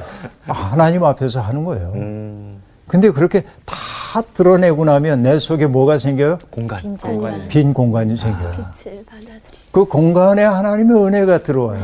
하나님 0.46 1.04
앞에서 1.04 1.42
하는 1.42 1.62
거예요. 1.64 1.92
음, 1.94 2.56
근데 2.88 3.10
그렇게 3.10 3.42
다 3.66 4.22
드러내고 4.32 4.86
나면 4.86 5.20
내 5.22 5.38
속에 5.38 5.66
뭐가 5.66 5.98
생겨요? 5.98 6.38
공간. 6.48 6.96
공간 6.96 7.48
빈 7.48 7.74
공간이 7.74 8.16
생겨요. 8.16 8.50
빛을 8.50 9.04
받아들이. 9.04 9.58
그 9.70 9.84
공간에 9.84 10.42
하나님의 10.42 11.04
은혜가 11.04 11.42
들어와요. 11.42 11.82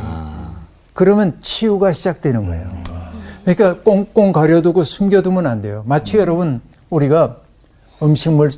그러면 0.95 1.37
치유가 1.43 1.93
시작되는 1.93 2.47
거예요. 2.47 2.67
그러니까 3.45 3.83
꽁꽁 3.83 4.33
가려두고 4.33 4.83
숨겨두면 4.83 5.47
안 5.47 5.61
돼요. 5.61 5.83
마치 5.87 6.17
여러분 6.17 6.63
우리가 6.89 7.37
음식물 8.03 8.51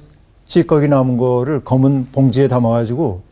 찌꺼기 0.47 0.87
남은 0.87 1.17
거를 1.17 1.59
검은 1.59 2.09
봉지에 2.13 2.47
담아가지고 2.47 3.23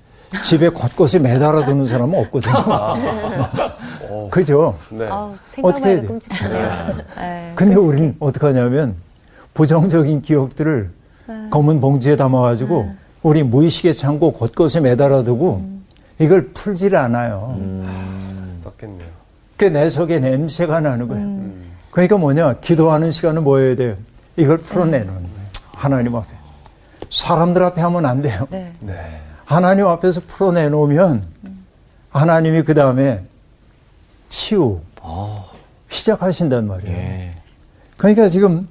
집에 0.44 0.68
곳곳에 0.68 1.18
매달아 1.18 1.64
두는 1.64 1.86
사람은 1.86 2.18
없거든요. 2.20 2.54
그죠? 4.30 4.78
네. 4.90 5.06
아우, 5.08 5.34
어떻게 5.62 5.88
해야 5.88 6.00
돼요? 6.00 6.08
끔찍하네요. 6.08 6.96
네. 7.16 7.52
근데 7.54 7.76
우리는 7.76 8.14
어떻게 8.20 8.46
하냐면 8.46 8.94
부정적인 9.54 10.22
기억들을 10.22 10.90
검은 11.50 11.80
봉지에 11.80 12.16
담아가지고 12.16 12.90
우리 13.22 13.42
무의식의 13.42 13.94
창고 13.94 14.32
곳곳에 14.32 14.80
매달아 14.80 15.24
두고 15.24 15.64
이걸 16.18 16.48
풀지를 16.52 16.98
않아요. 16.98 17.56
썼겠네요. 18.62 19.08
그내 19.56 19.90
속에 19.90 20.20
냄새가 20.20 20.80
나는 20.80 21.08
거예요. 21.08 21.50
그러니까 21.90 22.16
뭐냐 22.18 22.54
기도하는 22.60 23.10
시간은 23.10 23.44
뭐여야 23.44 23.76
돼요? 23.76 23.96
이걸 24.36 24.58
풀어내는 24.58 25.06
거예요. 25.06 25.28
하나님 25.72 26.14
앞에. 26.14 26.28
사람들 27.10 27.62
앞에 27.62 27.80
하면 27.80 28.06
안 28.06 28.20
돼요. 28.22 28.46
네. 28.50 28.72
네. 29.48 29.54
하나님 29.54 29.87
앞에서 29.87 30.20
풀어내놓으면 30.26 31.24
하나님이 32.11 32.62
그 32.62 32.74
다음에 32.74 33.24
치유 34.28 34.80
아, 35.03 35.44
시작하신단 35.88 36.66
말이에요. 36.66 36.96
예. 36.96 37.30
그러니까 37.96 38.28
지금 38.28 38.68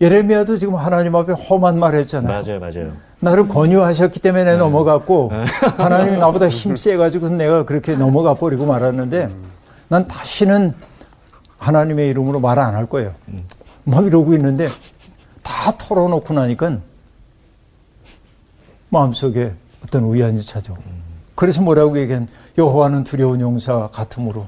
예레미야도 0.00 0.58
지금 0.58 0.76
하나님 0.76 1.14
앞에 1.16 1.32
험한 1.32 1.78
말 1.78 1.94
했잖아요. 1.96 2.42
맞아요, 2.42 2.60
맞아요. 2.60 2.92
나를 3.20 3.48
권유하셨기 3.48 4.20
때문에 4.20 4.44
내가 4.44 4.56
넘어갔고 4.58 5.30
하나님이 5.76 6.16
나보다 6.18 6.48
힘 6.48 6.76
세 6.76 6.96
가지고 6.96 7.28
내가 7.30 7.64
그렇게 7.66 7.94
넘어가 7.96 8.32
버리고 8.32 8.64
말았는데 8.66 9.28
난 9.88 10.08
다시는 10.08 10.72
하나님의 11.58 12.08
이름으로 12.10 12.40
말 12.40 12.58
안 12.58 12.74
할 12.74 12.86
거예요. 12.86 13.14
막 13.84 14.06
이러고 14.06 14.32
있는데 14.34 14.68
다 15.42 15.72
털어놓고 15.76 16.32
나니까 16.32 16.78
마음속에 18.88 19.52
어떤 19.82 20.04
우연이 20.04 20.42
찾아. 20.44 20.74
그래서 21.34 21.62
뭐라고 21.62 21.98
얘기한 21.98 22.28
여호와는 22.58 23.04
두려운 23.04 23.40
용사 23.40 23.88
같으므로 23.92 24.46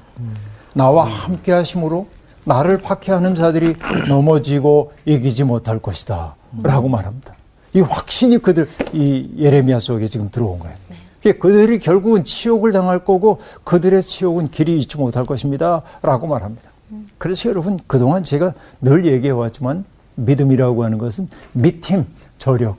나와 0.74 1.04
함께 1.04 1.52
하심으로 1.52 2.06
나를 2.44 2.80
박해하는 2.82 3.34
자들이 3.34 3.76
넘어지고 4.08 4.92
이기지 5.04 5.44
못할 5.44 5.78
것이다. 5.78 6.34
라고 6.62 6.88
말합니다. 6.88 7.34
이 7.74 7.80
확신이 7.80 8.38
그들, 8.38 8.68
이 8.92 9.30
예레미야 9.38 9.80
속에 9.80 10.06
지금 10.08 10.30
들어온 10.30 10.58
거예요. 10.58 10.76
그게 11.22 11.38
그들이 11.38 11.78
결국은 11.78 12.24
치욕을 12.24 12.72
당할 12.72 13.04
거고 13.04 13.38
그들의 13.64 14.02
치욕은 14.02 14.50
길이 14.50 14.78
잊지 14.78 14.98
못할 14.98 15.24
것입니다. 15.24 15.82
라고 16.02 16.26
말합니다. 16.26 16.70
그래서 17.16 17.48
여러분 17.48 17.78
그동안 17.86 18.24
제가 18.24 18.52
늘 18.80 19.06
얘기해 19.06 19.30
왔지만 19.30 19.84
믿음이라고 20.16 20.84
하는 20.84 20.98
것은 20.98 21.28
믿힘, 21.52 22.06
저력. 22.38 22.76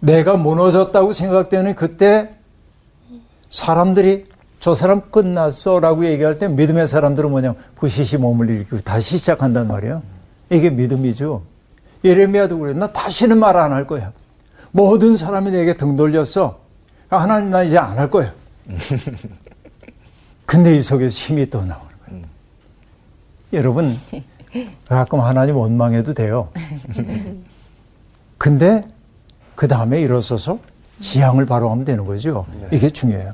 내가 0.00 0.36
무너졌다고 0.36 1.12
생각되는 1.12 1.74
그때 1.74 2.30
사람들이 3.50 4.26
저 4.60 4.74
사람 4.74 5.00
끝났어 5.10 5.80
라고 5.80 6.04
얘기할 6.06 6.38
때 6.38 6.48
믿음의 6.48 6.88
사람들은 6.88 7.30
뭐냐 7.30 7.54
부시시 7.76 8.16
몸을 8.18 8.48
일으키고 8.50 8.78
다시 8.80 9.18
시작한단 9.18 9.68
말이에요. 9.68 10.02
이게 10.50 10.70
믿음이죠. 10.70 11.42
예레미야도 12.04 12.58
그래. 12.58 12.72
나 12.72 12.86
다시는 12.92 13.38
말 13.38 13.56
안 13.56 13.72
할 13.72 13.86
거야. 13.86 14.12
모든 14.72 15.16
사람이 15.16 15.50
내게 15.50 15.74
등 15.76 15.96
돌렸어. 15.96 16.58
하나님 17.08 17.50
나 17.50 17.62
이제 17.62 17.78
안 17.78 17.98
할 17.98 18.10
거야. 18.10 18.32
근데 20.44 20.76
이 20.76 20.82
속에서 20.82 21.10
힘이 21.12 21.48
또 21.50 21.58
나오는 21.64 21.86
거예요. 22.06 22.22
여러분 23.52 23.98
가끔 24.88 25.20
하나님 25.20 25.56
원망해도 25.56 26.14
돼요. 26.14 26.48
근데 28.38 28.80
그 29.56 29.66
다음에 29.66 30.00
일어서서 30.00 30.58
지향을 31.00 31.46
바로 31.46 31.70
하면 31.70 31.84
되는 31.84 32.06
거죠. 32.06 32.46
이게 32.70 32.88
중요해요. 32.88 33.32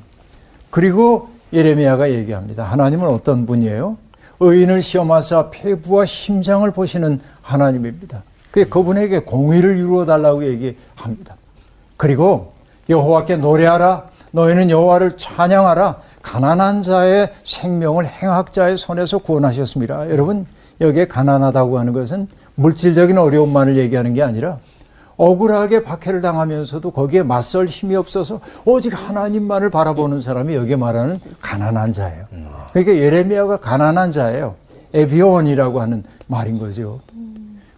그리고 0.71 1.29
예레미야가 1.51 2.11
얘기합니다. 2.11 2.63
하나님은 2.63 3.07
어떤 3.07 3.45
분이에요? 3.45 3.97
의인을 4.39 4.81
시험하사 4.81 5.51
폐부와 5.51 6.05
심장을 6.05 6.69
보시는 6.71 7.19
하나님입니다. 7.41 8.23
그 8.49 8.67
그분에게 8.67 9.19
공의를 9.19 9.77
이루어 9.77 10.05
달라고 10.05 10.45
얘기합니다. 10.45 11.35
그리고 11.97 12.53
여호와께 12.89 13.37
노래하라. 13.37 14.09
너희는 14.31 14.69
여호와를 14.71 15.15
찬양하라. 15.15 15.97
가난한 16.21 16.81
자의 16.81 17.31
생명을 17.43 18.07
행악자의 18.07 18.77
손에서 18.77 19.19
구원하셨습니다. 19.19 20.09
여러분 20.09 20.45
여기에 20.81 21.07
가난하다고 21.07 21.77
하는 21.77 21.93
것은 21.93 22.27
물질적인 22.55 23.17
어려움만을 23.17 23.77
얘기하는 23.77 24.13
게 24.13 24.23
아니라 24.23 24.57
억울하게 25.17 25.83
박해를 25.83 26.21
당하면서도 26.21 26.91
거기에 26.91 27.23
맞설 27.23 27.65
힘이 27.67 27.95
없어서 27.95 28.39
오직 28.65 28.93
하나님만을 28.93 29.69
바라보는 29.69 30.21
사람이 30.21 30.55
여기에 30.55 30.75
말하는 30.75 31.19
가난한 31.39 31.93
자예요. 31.93 32.25
그러니까 32.71 32.95
예레미야가 32.95 33.57
가난한 33.57 34.11
자예요. 34.11 34.55
에비온이라고 34.93 35.81
하는 35.81 36.03
말인 36.27 36.59
거죠. 36.59 36.99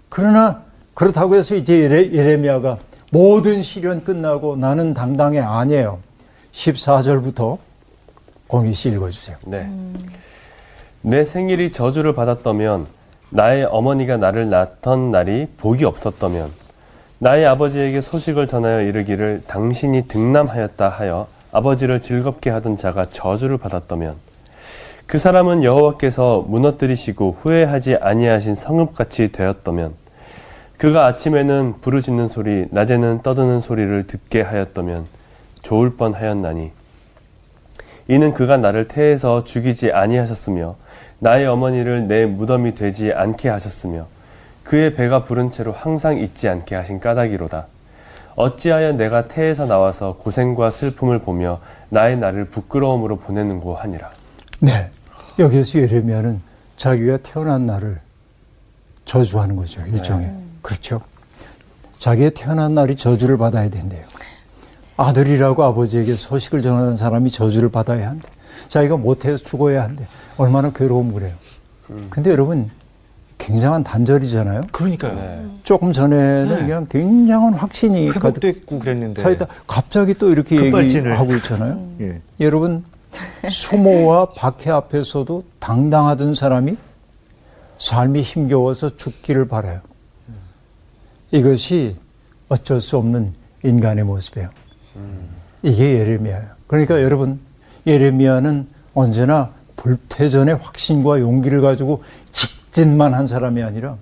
그러나 0.10 0.62
그렇다고 0.94 1.36
해서 1.36 1.56
이제 1.56 1.80
예레, 1.82 2.38
미야가 2.38 2.78
모든 3.12 3.62
시련 3.62 4.04
끝나고 4.04 4.56
나는 4.56 4.94
당당해 4.94 5.40
아니에요. 5.40 6.00
14절부터 6.52 7.58
공희 8.48 8.74
씨 8.74 8.90
읽어주세요. 8.90 9.38
네. 9.48 9.70
내 11.02 11.26
생일이 11.26 11.72
저주를 11.72 12.16
받았다면 12.16 12.88
나의 13.30 13.66
어머니가 13.66 14.18
나를 14.18 14.50
낳던 14.50 15.12
날이 15.12 15.48
복이 15.58 15.84
없었다면 15.84 16.52
나의 17.26 17.48
아버지에게 17.48 18.02
소식을 18.02 18.46
전하여 18.46 18.82
이르기를 18.82 19.42
당신이 19.48 20.08
등남하였다 20.08 20.88
하여 20.88 21.26
아버지를 21.52 22.00
즐겁게 22.00 22.52
하던 22.52 22.78
자가 22.78 23.04
저주를 23.04 23.58
받았다면 23.58 24.14
그 25.08 25.18
사람은 25.18 25.64
여호와께서 25.64 26.46
무너뜨리시고 26.48 27.38
후회하지 27.42 27.96
아니하신 27.96 28.54
성읍같이 28.54 29.32
되었다면 29.32 29.96
그가 30.78 31.08
아침에는 31.08 31.82
부르짖는 31.82 32.28
소리 32.28 32.68
낮에는 32.70 33.24
떠드는 33.24 33.60
소리를 33.60 34.06
듣게 34.06 34.44
하였다면 34.44 35.08
좋을 35.64 35.90
뻔하였나니. 35.98 36.74
이는 38.08 38.34
그가 38.36 38.58
나를 38.58 38.88
태에서 38.88 39.44
죽이지 39.44 39.92
아니하셨으며 39.92 40.76
나의 41.18 41.48
어머니를 41.48 42.08
내 42.08 42.28
무덤이 42.28 42.76
되지 42.76 43.14
않게 43.14 43.50
하셨으며 43.50 44.06
그의 44.66 44.96
배가 44.96 45.24
부른 45.24 45.52
채로 45.52 45.72
항상 45.72 46.18
잊지 46.18 46.50
않게 46.50 46.76
하신 46.76 47.00
까닭이로다. 47.00 47.68
어찌하여 48.36 48.94
내가 48.94 49.28
태에서 49.28 49.66
나와서 49.66 50.18
고생과 50.20 50.72
슬픔을 50.72 51.20
보며 51.20 51.62
나의 51.90 52.18
날을 52.18 52.46
부끄러움으로 52.46 53.18
보내는고 53.18 53.76
하니라. 53.76 54.12
네. 54.60 54.90
여기서 55.40 55.80
예레미야는 55.80 56.42
자기가 56.78 57.18
태어난 57.18 57.66
날을 57.66 58.02
저주하는 59.06 59.56
거죠. 59.56 59.82
일종의. 59.86 60.28
네. 60.28 60.36
그렇죠. 60.62 61.00
자기의 62.00 62.32
태어난 62.32 62.74
날이 62.74 62.96
저주를 62.96 63.38
받아야 63.38 63.70
된대요. 63.70 64.04
아들이라고 64.98 65.64
아버지에게 65.64 66.14
소식을 66.14 66.62
전하는 66.62 66.98
사람이 66.98 67.30
저주를 67.30 67.70
받아야 67.70 68.10
한대. 68.10 68.28
자기가 68.68 68.98
못해서 68.98 69.38
죽어야 69.38 69.84
한대. 69.84 70.08
얼마나 70.38 70.72
괴로움 70.72 71.14
그래요. 71.14 71.34
음. 71.92 72.08
근데 72.10 72.32
여러분, 72.32 72.72
굉장한 73.46 73.84
단절이잖아요. 73.84 74.64
그러니까요. 74.72 75.14
네. 75.14 75.46
조금 75.64 75.94
전에는 75.94 76.50
네. 76.50 76.56
그냥 76.56 76.88
굉장한 76.90 77.54
확신이 77.54 78.10
가득됐고 78.10 78.80
그랬는데. 78.80 79.22
차이다 79.22 79.46
갑자기 79.68 80.16
또 80.16 80.32
이렇게 80.32 80.56
급발진을. 80.56 81.12
얘기하고 81.12 81.36
있잖아요. 81.36 81.74
음. 81.74 81.98
예. 82.02 82.44
여러분 82.44 82.84
수모와 83.48 84.34
박해 84.34 84.72
앞에서도 84.72 85.44
당당하던 85.60 86.34
사람이 86.34 86.76
삶이 87.78 88.24
힘겨워서 88.24 88.98
죽기를 88.98 89.48
바라요. 89.48 89.80
이것이 91.32 91.96
어쩔 92.50 92.82
수 92.82 92.98
없는 92.98 93.34
인간의 93.64 94.06
모습이에요. 94.06 94.50
이게 95.62 96.00
예레미야예요. 96.00 96.48
그러니까 96.68 97.02
여러분 97.04 97.40
예레미야는 97.86 98.68
언제나 98.96 99.52
불태전의 99.76 100.56
확신과 100.56 101.20
용기를 101.20 101.62
가지고 101.62 102.02
직진만 102.76 103.14
한 103.14 103.26
사람이 103.26 103.64
아니라 103.64 103.96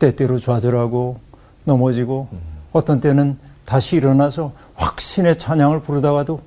때때로 0.00 0.40
좌절하고 0.40 1.20
넘어지고 1.62 2.26
어떤 2.72 3.00
때는 3.00 3.38
다시 3.64 3.94
일어나서 3.94 4.52
확신의 4.74 5.38
찬양을 5.38 5.82
부르다가도 5.82 6.40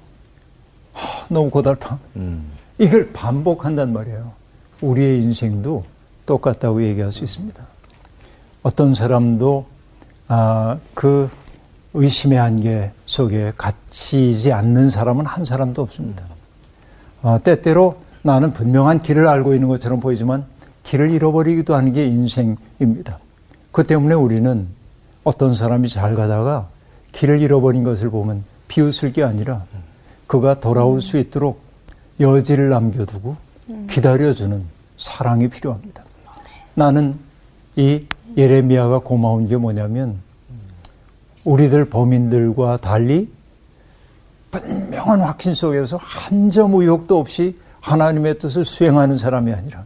하, 0.92 1.28
너무 1.30 1.50
고달파. 1.50 1.98
음. 2.18 2.52
이걸 2.78 3.14
반복한단 3.14 3.94
말이에요. 3.94 4.34
우리의 4.82 5.24
인생도 5.24 5.86
똑같다고 6.26 6.84
얘기할 6.84 7.14
수 7.14 7.24
있습니다. 7.24 7.64
어떤 8.62 8.94
사람도 8.94 9.66
아, 10.28 10.78
그 10.94 11.30
의심의 11.94 12.38
한계 12.38 12.92
속에 13.06 13.54
갇히지 13.58 14.52
않는 14.52 14.90
사람은 14.90 15.26
한 15.26 15.46
사람도 15.46 15.82
없습니다. 15.84 16.26
아, 17.22 17.40
때때로 17.42 17.96
나는 18.24 18.52
분명한 18.52 19.00
길을 19.00 19.26
알고 19.26 19.54
있는 19.54 19.70
것처럼 19.70 20.02
보이지만 20.02 20.46
길을 20.90 21.12
잃어버리기도 21.12 21.76
하는 21.76 21.92
게 21.92 22.08
인생입니다. 22.08 23.20
그 23.72 23.84
때문에 23.84 24.16
우리는 24.16 24.68
어떤 25.24 25.54
사람이 25.54 25.88
잘 25.88 26.16
가다가 26.16 26.68
길을 27.12 27.42
잃어버린 27.42 27.84
것을 27.84 28.10
보면 28.10 28.44
비웃을 28.68 29.14
게 29.14 29.22
아니라 29.22 29.66
그가 30.26 30.60
돌아올 30.60 31.00
수 31.00 31.20
있도록 31.20 31.62
여지를 32.20 32.70
남겨두고 32.70 33.36
기다려주는 33.88 34.64
사랑이 34.98 35.48
필요합니다. 35.48 36.04
나는 36.74 37.20
이 37.76 38.06
예레미야가 38.36 39.00
고마운 39.00 39.48
게 39.48 39.58
뭐냐면 39.58 40.18
우리들 41.44 41.86
범인들과 41.86 42.78
달리 42.78 43.32
분명한 44.50 45.22
확신 45.22 45.54
속에서 45.54 45.98
한 45.98 46.50
점 46.50 46.74
의혹도 46.74 47.20
없이 47.20 47.60
하나님의 47.82 48.40
뜻을 48.40 48.66
수행하는 48.66 49.20
사람이 49.20 49.54
아니라 49.54 49.86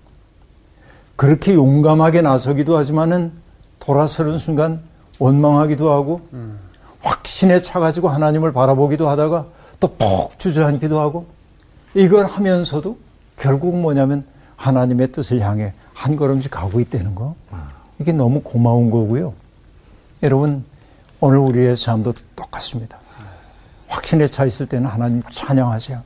그렇게 1.16 1.53
용감하게 1.53 2.22
나서기도 2.22 2.78
하지만은 2.78 3.32
돌아서는 3.80 4.38
순간 4.38 4.82
원망하기도 5.20 5.91
하고 5.91 6.22
음. 6.34 6.59
확신에 7.01 7.61
차가지고 7.61 8.09
하나님을 8.09 8.51
바라보기도 8.51 9.09
하다가 9.09 9.45
또 9.80 9.88
푹 9.97 10.39
주저앉기도 10.39 10.99
하고 10.99 11.26
이걸 11.93 12.26
하면서도 12.26 12.97
결국 13.36 13.78
뭐냐면 13.78 14.26
하나님의 14.55 15.11
뜻을 15.11 15.41
향해 15.41 15.74
한 15.93 16.16
걸음씩 16.16 16.49
가고 16.51 16.80
있다는 16.80 17.14
거. 17.16 17.36
이게 17.99 18.11
너무 18.14 18.41
고마운 18.41 18.89
거고요. 18.89 19.34
여러분, 20.24 20.64
오늘 21.20 21.38
우리의 21.39 21.76
삶도 21.76 22.14
똑같습니다. 22.36 22.97
확신에 23.88 24.28
차 24.28 24.45
있을 24.45 24.66
때는 24.68 24.88
하나님 24.88 25.22
찬양하세요. 25.32 26.01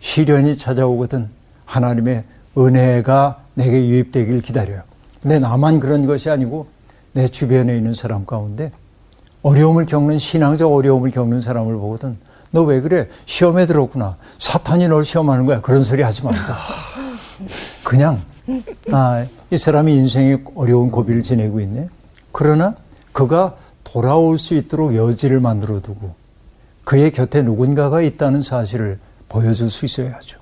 시련이 0.00 0.56
찾아오거든 0.56 1.28
하나님의 1.66 2.24
은혜가 2.56 3.38
내게 3.56 3.86
유입되길 3.88 4.40
기다려요. 4.42 4.82
근데 5.22 5.38
나만 5.38 5.80
그런 5.80 6.06
것이 6.06 6.28
아니고 6.30 6.66
내 7.14 7.26
주변에 7.26 7.74
있는 7.76 7.94
사람 7.94 8.26
가운데 8.26 8.70
어려움을 9.42 9.86
겪는 9.86 10.18
신앙적 10.18 10.72
어려움을 10.72 11.10
겪는 11.10 11.40
사람을 11.40 11.74
보거든 11.76 12.16
너 12.50 12.62
왜 12.64 12.80
그래? 12.80 13.08
시험에 13.24 13.66
들었구나. 13.66 14.16
사탄이 14.38 14.88
널 14.88 15.04
시험하는 15.04 15.46
거야. 15.46 15.60
그런 15.60 15.82
소리 15.84 16.02
하지 16.02 16.22
말고. 16.22 16.38
그냥 17.82 18.22
아, 18.92 19.26
이 19.50 19.58
사람이 19.58 19.92
인생의 19.94 20.44
어려운 20.54 20.90
고비를 20.90 21.22
지내고 21.22 21.60
있네. 21.60 21.88
그러나 22.32 22.74
그가 23.12 23.56
돌아올 23.84 24.38
수 24.38 24.54
있도록 24.54 24.94
여지를 24.94 25.40
만들어 25.40 25.80
두고 25.80 26.14
그의 26.84 27.10
곁에 27.10 27.42
누군가가 27.42 28.00
있다는 28.02 28.42
사실을 28.42 28.98
보여줄 29.28 29.70
수 29.70 29.84
있어야죠. 29.84 30.38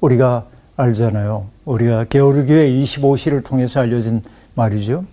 우리가 0.00 0.46
알잖아요. 0.76 1.46
우리가 1.64 2.04
게오르기의 2.04 2.82
25시를 2.82 3.44
통해서 3.44 3.80
알려진 3.80 4.22
말이죠. 4.54 5.04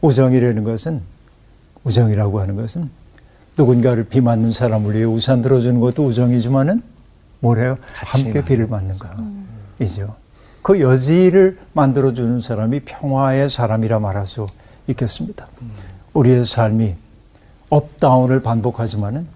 우정이라는 0.00 0.64
것은 0.64 1.02
우정이라고 1.84 2.40
하는 2.40 2.56
것은 2.56 2.90
누군가를 3.56 4.04
비 4.04 4.20
맞는 4.20 4.52
사람을 4.52 4.94
위해 4.94 5.04
우산 5.04 5.42
들어주는 5.42 5.80
것도 5.80 6.04
우정이지만은 6.04 6.82
뭐래요? 7.40 7.78
함께 7.92 8.42
비를 8.42 8.66
맞는 8.66 8.96
거이죠. 9.78 10.14
그 10.62 10.80
여지를 10.80 11.58
만들어주는 11.74 12.40
사람이 12.40 12.80
평화의 12.80 13.50
사람이라 13.50 14.00
말할 14.00 14.26
수 14.26 14.46
있겠습니다. 14.88 15.46
우리의 16.14 16.46
삶이 16.46 16.94
업다운을 17.68 18.40
반복하지만은 18.40 19.26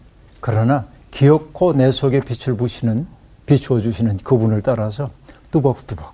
그러나 0.40 0.86
기어코 1.10 1.72
내 1.74 1.90
속에 1.90 2.20
빛을 2.20 2.56
부시는 2.56 3.06
비추어 3.46 3.80
주시는 3.80 4.18
그분을 4.18 4.62
따라서 4.62 5.10
뚜벅뚜벅 5.50 6.12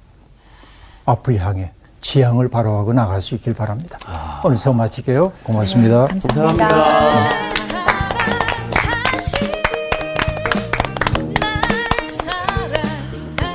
앞을 1.07 1.39
향해 1.41 1.71
지향을 2.01 2.49
바라하고 2.49 2.93
나갈 2.93 3.21
수 3.21 3.35
있길 3.35 3.55
바랍니다. 3.55 3.99
아. 4.07 4.43
오늘 4.45 4.57
수업 4.59 4.77
마칠게요. 4.77 5.33
고맙습니다. 5.43 6.07
네, 6.09 6.19
감사합니다. 6.21 6.69
감사합니다. 6.69 7.55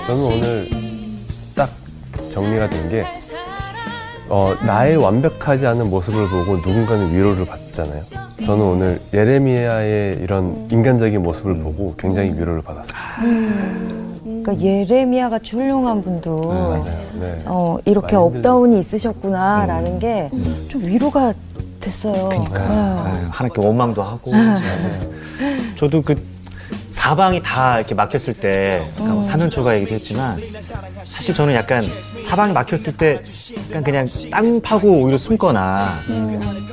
저는 0.07 0.23
오늘 0.23 0.69
딱 1.55 1.69
정리가 2.34 2.69
된 2.69 2.89
게, 2.89 3.05
어, 4.30 4.55
나의 4.65 4.97
완벽하지 4.97 5.67
않은 5.67 5.88
모습을 5.91 6.27
보고 6.30 6.55
누군가는 6.57 7.13
위로를 7.13 7.45
받잖아요. 7.45 8.01
저는 8.43 8.61
오늘 8.65 8.99
예레미야의 9.13 10.17
이런 10.21 10.67
인간적인 10.71 11.21
모습을 11.21 11.59
보고 11.59 11.95
굉장히 11.97 12.32
위로를 12.32 12.63
받았어요. 12.63 14.09
그러니까 14.50 14.62
예레미야 14.62 15.30
같이 15.30 15.56
훌륭한 15.56 16.02
분도 16.02 16.74
네. 16.84 16.91
네. 17.20 17.36
어, 17.45 17.78
이렇게 17.86 18.16
up 18.16 18.34
down이 18.34 18.80
있으셨구나라는 18.80 19.93
음. 19.93 20.00
게좀 20.00 20.82
음. 20.82 20.88
위로가 20.88 21.34
됐어요. 21.80 22.30
그러니까 22.30 22.60
네. 22.60 23.28
하나님께 23.30 23.62
원망도 23.62 24.02
하고. 24.02 24.32
네. 24.32 24.56
저도 25.78 26.02
그 26.02 26.16
사방이 26.89 27.41
다 27.41 27.78
이렇게 27.78 27.95
막혔을 27.95 28.34
때, 28.34 28.82
그러니까 28.95 29.14
뭐 29.14 29.24
4년초가 29.24 29.76
얘기도 29.76 29.95
했지만, 29.95 30.38
사실 31.04 31.34
저는 31.34 31.54
약간 31.54 31.86
사방이 32.28 32.52
막혔을 32.52 32.97
때, 32.97 33.22
약간 33.70 33.84
그냥 33.84 34.08
땅 34.30 34.60
파고 34.60 35.04
오히려 35.04 35.18
숨거나, 35.18 35.88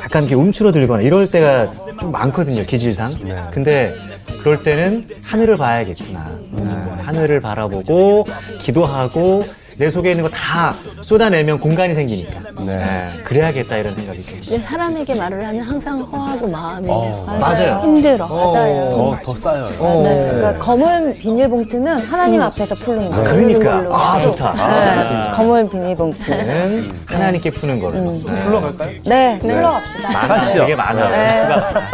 약간 0.03 0.25
이렇게 0.25 0.35
움츠러들거나 0.35 1.03
이럴 1.03 1.31
때가 1.31 1.71
좀 2.01 2.11
많거든요, 2.11 2.65
기질상. 2.65 3.11
네. 3.25 3.41
근데 3.53 3.95
그럴 4.43 4.63
때는 4.63 5.09
하늘을 5.25 5.57
봐야겠구나. 5.57 6.27
음. 6.55 6.99
하늘을 7.03 7.41
바라보고, 7.41 8.27
기도하고, 8.61 9.45
내 9.79 9.91
속에 9.91 10.11
있는 10.13 10.25
거 10.25 10.31
다 10.31 10.73
쏟아내면 11.03 11.59
공간이 11.61 11.95
생기니까. 11.95 12.41
네. 12.65 12.77
네. 12.77 13.07
그래야겠다 13.25 13.77
이런 13.77 13.95
생각이 13.95 14.21
들어요. 14.23 14.59
사람에게 14.59 15.15
말을 15.15 15.47
하면 15.47 15.61
항상 15.63 16.01
허하고 16.01 16.49
마음이 16.49 16.89
어, 16.91 17.37
맞아요. 17.39 17.81
힘들어. 17.83 18.25
어, 18.25 18.55
맞아요. 18.55 19.19
더, 19.23 19.35
더. 19.35 19.51
어, 19.79 20.03
맞아요. 20.03 20.17
그러니까 20.19 20.53
검은 20.59 21.19
비닐봉투는 21.19 21.99
하나님 22.07 22.41
음. 22.41 22.47
앞에서 22.47 22.75
푸는 22.75 23.11
거예요. 23.11 23.25
그러니까. 23.25 23.85
아, 23.95 24.19
좋다. 24.19 24.53
네. 24.55 25.31
검은 25.37 25.69
비닐봉투는 25.69 26.41
음. 26.49 27.05
하나님께 27.05 27.51
푸는 27.51 27.79
거로. 27.79 27.93
음. 27.99 28.25
네. 28.27 28.37
풀러갈까요? 28.45 28.91
네, 29.05 29.39
네. 29.43 29.55
풀러갑시다. 29.55 30.13
많아요. 30.13 30.53
되게 30.55 30.75
많아요. 30.75 31.11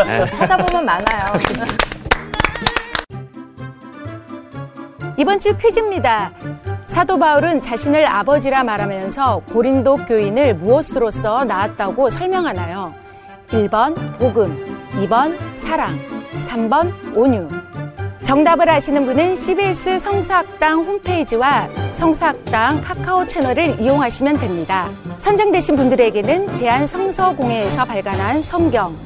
네. 0.04 0.26
찾아보면 0.38 0.84
많아요. 0.84 1.32
이번 5.16 5.38
주 5.38 5.56
퀴즈입니다. 5.56 6.32
사도 6.86 7.18
바울은 7.18 7.60
자신을 7.60 8.06
아버지라 8.06 8.64
말하면서 8.64 9.42
고린도 9.52 10.06
교인을 10.06 10.54
무엇으로써 10.54 11.44
낳았다고 11.44 12.08
설명하나요? 12.10 12.92
1번 13.48 13.94
복음, 14.18 14.78
2번 14.92 15.36
사랑, 15.58 15.98
3번 16.48 17.16
온유. 17.16 17.48
정답을 18.22 18.68
아시는 18.70 19.04
분은 19.04 19.36
CBS 19.36 19.98
성사학당 19.98 20.80
홈페이지와 20.80 21.68
성사학당 21.92 22.80
카카오 22.80 23.26
채널을 23.26 23.80
이용하시면 23.80 24.36
됩니다. 24.36 24.88
선정되신 25.18 25.76
분들에게는 25.76 26.58
대한성서공회에서 26.58 27.84
발간한 27.84 28.40
성경, 28.40 28.96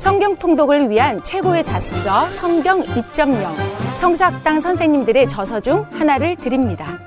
성경 0.00 0.34
통독을 0.34 0.88
위한 0.88 1.22
최고의 1.22 1.62
자습서 1.62 2.30
성경 2.30 2.82
2.0 2.82 3.96
성사학당 3.98 4.58
선생님들의 4.62 5.28
저서 5.28 5.60
중 5.60 5.84
하나를 5.90 6.36
드립니다. 6.36 6.98